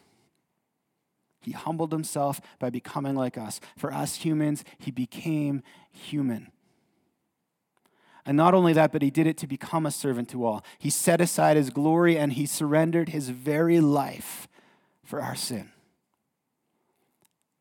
He 1.50 1.54
humbled 1.54 1.92
himself 1.92 2.40
by 2.60 2.70
becoming 2.70 3.16
like 3.16 3.36
us. 3.36 3.60
For 3.76 3.92
us 3.92 4.18
humans, 4.18 4.64
he 4.78 4.92
became 4.92 5.64
human. 5.92 6.52
And 8.24 8.38
not 8.38 8.54
only 8.54 8.72
that, 8.74 8.92
but 8.92 9.02
he 9.02 9.10
did 9.10 9.26
it 9.26 9.36
to 9.38 9.48
become 9.48 9.88
a 9.88 9.92
servant 9.92 10.30
to 10.30 10.46
all. 10.46 10.64
He 10.78 10.92
set 10.92 11.20
aside 11.20 11.58
his 11.58 11.72
glory 11.72 12.20
and 12.20 12.34
he 12.34 12.46
surrendered 12.46 13.10
his 13.10 13.30
very 13.30 13.80
life 13.80 14.48
for 15.04 15.20
our 15.20 15.34
sin. 15.34 15.72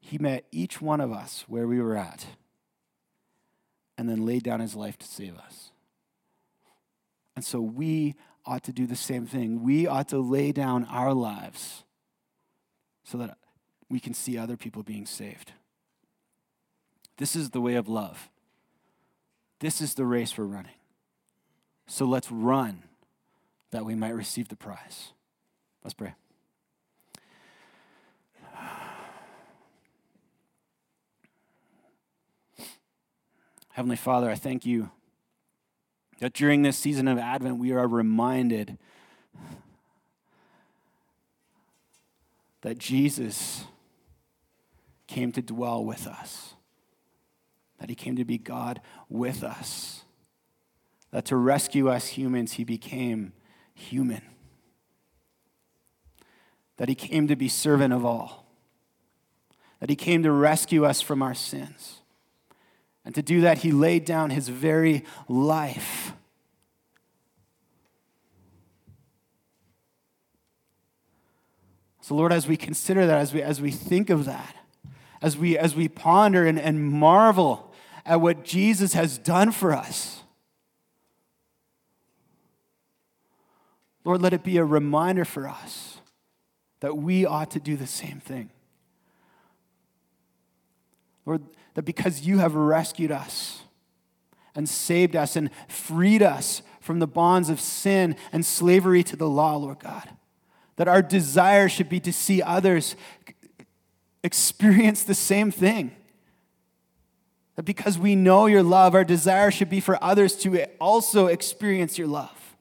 He 0.00 0.18
met 0.18 0.44
each 0.52 0.82
one 0.82 1.00
of 1.00 1.10
us 1.10 1.46
where 1.48 1.66
we 1.66 1.80
were 1.80 1.96
at 1.96 2.26
and 3.96 4.06
then 4.06 4.26
laid 4.26 4.42
down 4.42 4.60
his 4.60 4.74
life 4.74 4.98
to 4.98 5.06
save 5.06 5.38
us. 5.38 5.70
And 7.34 7.42
so 7.42 7.58
we 7.58 8.16
ought 8.44 8.64
to 8.64 8.72
do 8.74 8.86
the 8.86 8.96
same 8.96 9.24
thing. 9.24 9.62
We 9.62 9.86
ought 9.86 10.08
to 10.08 10.18
lay 10.18 10.52
down 10.52 10.84
our 10.84 11.14
lives 11.14 11.84
so 13.08 13.16
that 13.16 13.38
we 13.90 14.00
can 14.00 14.14
see 14.14 14.36
other 14.36 14.56
people 14.56 14.82
being 14.82 15.06
saved. 15.06 15.52
This 17.16 17.34
is 17.34 17.50
the 17.50 17.60
way 17.60 17.74
of 17.74 17.88
love. 17.88 18.28
This 19.60 19.80
is 19.80 19.94
the 19.94 20.04
race 20.04 20.36
we're 20.38 20.44
running. 20.44 20.72
So 21.86 22.04
let's 22.04 22.30
run 22.30 22.84
that 23.70 23.84
we 23.84 23.94
might 23.94 24.14
receive 24.14 24.48
the 24.48 24.56
prize. 24.56 25.12
Let's 25.82 25.94
pray. 25.94 26.14
Heavenly 33.70 33.96
Father, 33.96 34.30
I 34.30 34.34
thank 34.34 34.66
you 34.66 34.90
that 36.20 36.34
during 36.34 36.62
this 36.62 36.76
season 36.76 37.08
of 37.08 37.18
Advent, 37.18 37.58
we 37.58 37.72
are 37.72 37.88
reminded 37.88 38.78
that 42.62 42.78
Jesus 42.78 43.64
came 45.08 45.32
to 45.32 45.42
dwell 45.42 45.84
with 45.84 46.06
us, 46.06 46.54
that 47.80 47.88
he 47.88 47.96
came 47.96 48.14
to 48.14 48.24
be 48.24 48.38
God 48.38 48.80
with 49.08 49.42
us, 49.42 50.04
that 51.10 51.24
to 51.24 51.36
rescue 51.36 51.88
us 51.88 52.08
humans, 52.08 52.52
he 52.52 52.64
became 52.64 53.32
human, 53.74 54.22
that 56.76 56.88
he 56.88 56.94
came 56.94 57.26
to 57.26 57.34
be 57.34 57.48
servant 57.48 57.92
of 57.92 58.04
all, 58.04 58.46
that 59.80 59.90
he 59.90 59.96
came 59.96 60.22
to 60.22 60.30
rescue 60.30 60.84
us 60.84 61.00
from 61.00 61.22
our 61.22 61.34
sins. 61.34 62.02
And 63.04 63.14
to 63.14 63.22
do 63.22 63.40
that, 63.40 63.58
he 63.58 63.72
laid 63.72 64.04
down 64.04 64.30
his 64.30 64.48
very 64.48 65.04
life. 65.28 66.12
So, 72.02 72.14
Lord, 72.14 72.32
as 72.32 72.46
we 72.46 72.56
consider 72.56 73.06
that, 73.06 73.18
as 73.18 73.32
we, 73.32 73.40
as 73.40 73.60
we 73.62 73.70
think 73.70 74.10
of 74.10 74.26
that, 74.26 74.57
as 75.20 75.36
we, 75.36 75.58
as 75.58 75.74
we 75.74 75.88
ponder 75.88 76.46
and, 76.46 76.58
and 76.58 76.82
marvel 76.82 77.72
at 78.04 78.20
what 78.20 78.44
Jesus 78.44 78.94
has 78.94 79.18
done 79.18 79.52
for 79.52 79.72
us. 79.72 80.22
Lord, 84.04 84.22
let 84.22 84.32
it 84.32 84.42
be 84.42 84.56
a 84.56 84.64
reminder 84.64 85.24
for 85.24 85.46
us 85.46 85.98
that 86.80 86.96
we 86.96 87.26
ought 87.26 87.50
to 87.50 87.60
do 87.60 87.76
the 87.76 87.86
same 87.86 88.20
thing. 88.20 88.50
Lord, 91.26 91.42
that 91.74 91.82
because 91.82 92.22
you 92.22 92.38
have 92.38 92.54
rescued 92.54 93.12
us 93.12 93.62
and 94.54 94.66
saved 94.68 95.14
us 95.14 95.36
and 95.36 95.50
freed 95.68 96.22
us 96.22 96.62
from 96.80 97.00
the 97.00 97.06
bonds 97.06 97.50
of 97.50 97.60
sin 97.60 98.16
and 98.32 98.46
slavery 98.46 99.02
to 99.02 99.14
the 99.14 99.28
law, 99.28 99.56
Lord 99.56 99.78
God, 99.80 100.08
that 100.76 100.88
our 100.88 101.02
desire 101.02 101.68
should 101.68 101.90
be 101.90 102.00
to 102.00 102.12
see 102.12 102.40
others 102.40 102.96
experience 104.22 105.04
the 105.04 105.14
same 105.14 105.50
thing. 105.50 105.94
That 107.56 107.64
because 107.64 107.98
we 107.98 108.14
know 108.14 108.46
your 108.46 108.62
love, 108.62 108.94
our 108.94 109.04
desire 109.04 109.50
should 109.50 109.70
be 109.70 109.80
for 109.80 110.02
others 110.02 110.36
to 110.38 110.64
also 110.80 111.26
experience 111.26 111.98
your 111.98 112.06
love. 112.06 112.56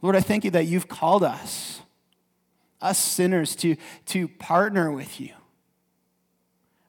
Lord, 0.00 0.16
I 0.16 0.20
thank 0.20 0.44
you 0.44 0.50
that 0.52 0.66
you've 0.66 0.88
called 0.88 1.22
us, 1.22 1.80
us 2.80 2.98
sinners, 2.98 3.54
to, 3.56 3.76
to 4.06 4.26
partner 4.26 4.90
with 4.90 5.20
you. 5.20 5.30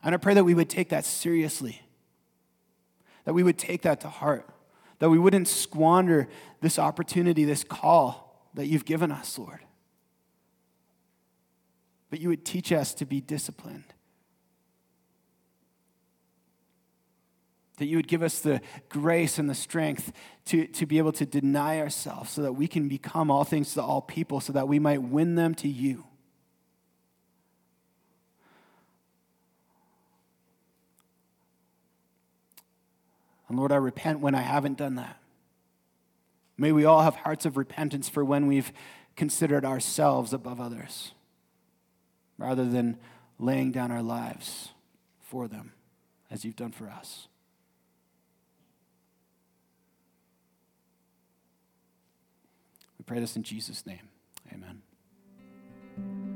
And 0.03 0.13
I 0.13 0.17
pray 0.17 0.33
that 0.33 0.43
we 0.43 0.53
would 0.53 0.69
take 0.69 0.89
that 0.89 1.05
seriously, 1.05 1.81
that 3.25 3.33
we 3.33 3.43
would 3.43 3.57
take 3.57 3.83
that 3.83 4.01
to 4.01 4.09
heart, 4.09 4.47
that 4.99 5.09
we 5.09 5.19
wouldn't 5.19 5.47
squander 5.47 6.27
this 6.61 6.77
opportunity, 6.77 7.45
this 7.45 7.63
call 7.63 8.47
that 8.55 8.65
you've 8.65 8.85
given 8.85 9.11
us, 9.11 9.37
Lord 9.37 9.59
but 12.13 12.21
you 12.21 12.29
would 12.29 12.45
teach 12.45 12.71
us 12.71 12.93
to 12.93 13.07
be 13.07 13.19
disciplined. 13.19 13.91
That 17.77 17.87
you 17.87 17.97
would 17.97 18.07
give 18.07 18.21
us 18.21 18.37
the 18.37 18.61
grace 18.87 19.39
and 19.39 19.49
the 19.49 19.55
strength 19.55 20.11
to, 20.45 20.67
to 20.67 20.85
be 20.85 20.99
able 20.99 21.13
to 21.13 21.25
deny 21.25 21.79
ourselves 21.79 22.29
so 22.29 22.43
that 22.43 22.53
we 22.53 22.67
can 22.67 22.87
become 22.87 23.31
all 23.31 23.43
things 23.43 23.73
to 23.73 23.81
all 23.81 23.99
people, 23.99 24.41
so 24.41 24.53
that 24.53 24.67
we 24.67 24.77
might 24.77 25.01
win 25.01 25.33
them 25.33 25.55
to 25.55 25.67
you. 25.67 26.05
And 33.49 33.57
Lord, 33.57 33.71
I 33.71 33.77
repent 33.77 34.19
when 34.19 34.35
I 34.35 34.41
haven't 34.41 34.77
done 34.77 34.93
that. 34.97 35.17
May 36.59 36.71
we 36.71 36.85
all 36.85 37.01
have 37.01 37.15
hearts 37.15 37.47
of 37.47 37.57
repentance 37.57 38.07
for 38.07 38.23
when 38.23 38.45
we've 38.45 38.71
considered 39.15 39.65
ourselves 39.65 40.31
above 40.31 40.61
others 40.61 41.13
rather 42.37 42.65
than 42.65 42.97
laying 43.39 43.71
down 43.71 43.91
our 43.91 44.01
lives 44.01 44.69
for 45.21 45.47
them 45.47 45.73
as 46.29 46.43
you've 46.43 46.55
done 46.55 46.71
for 46.71 46.89
us. 46.89 47.27
We 52.97 53.03
pray 53.05 53.19
this 53.19 53.35
in 53.35 53.43
Jesus' 53.43 53.85
name. 53.85 54.09
Amen. 54.51 56.32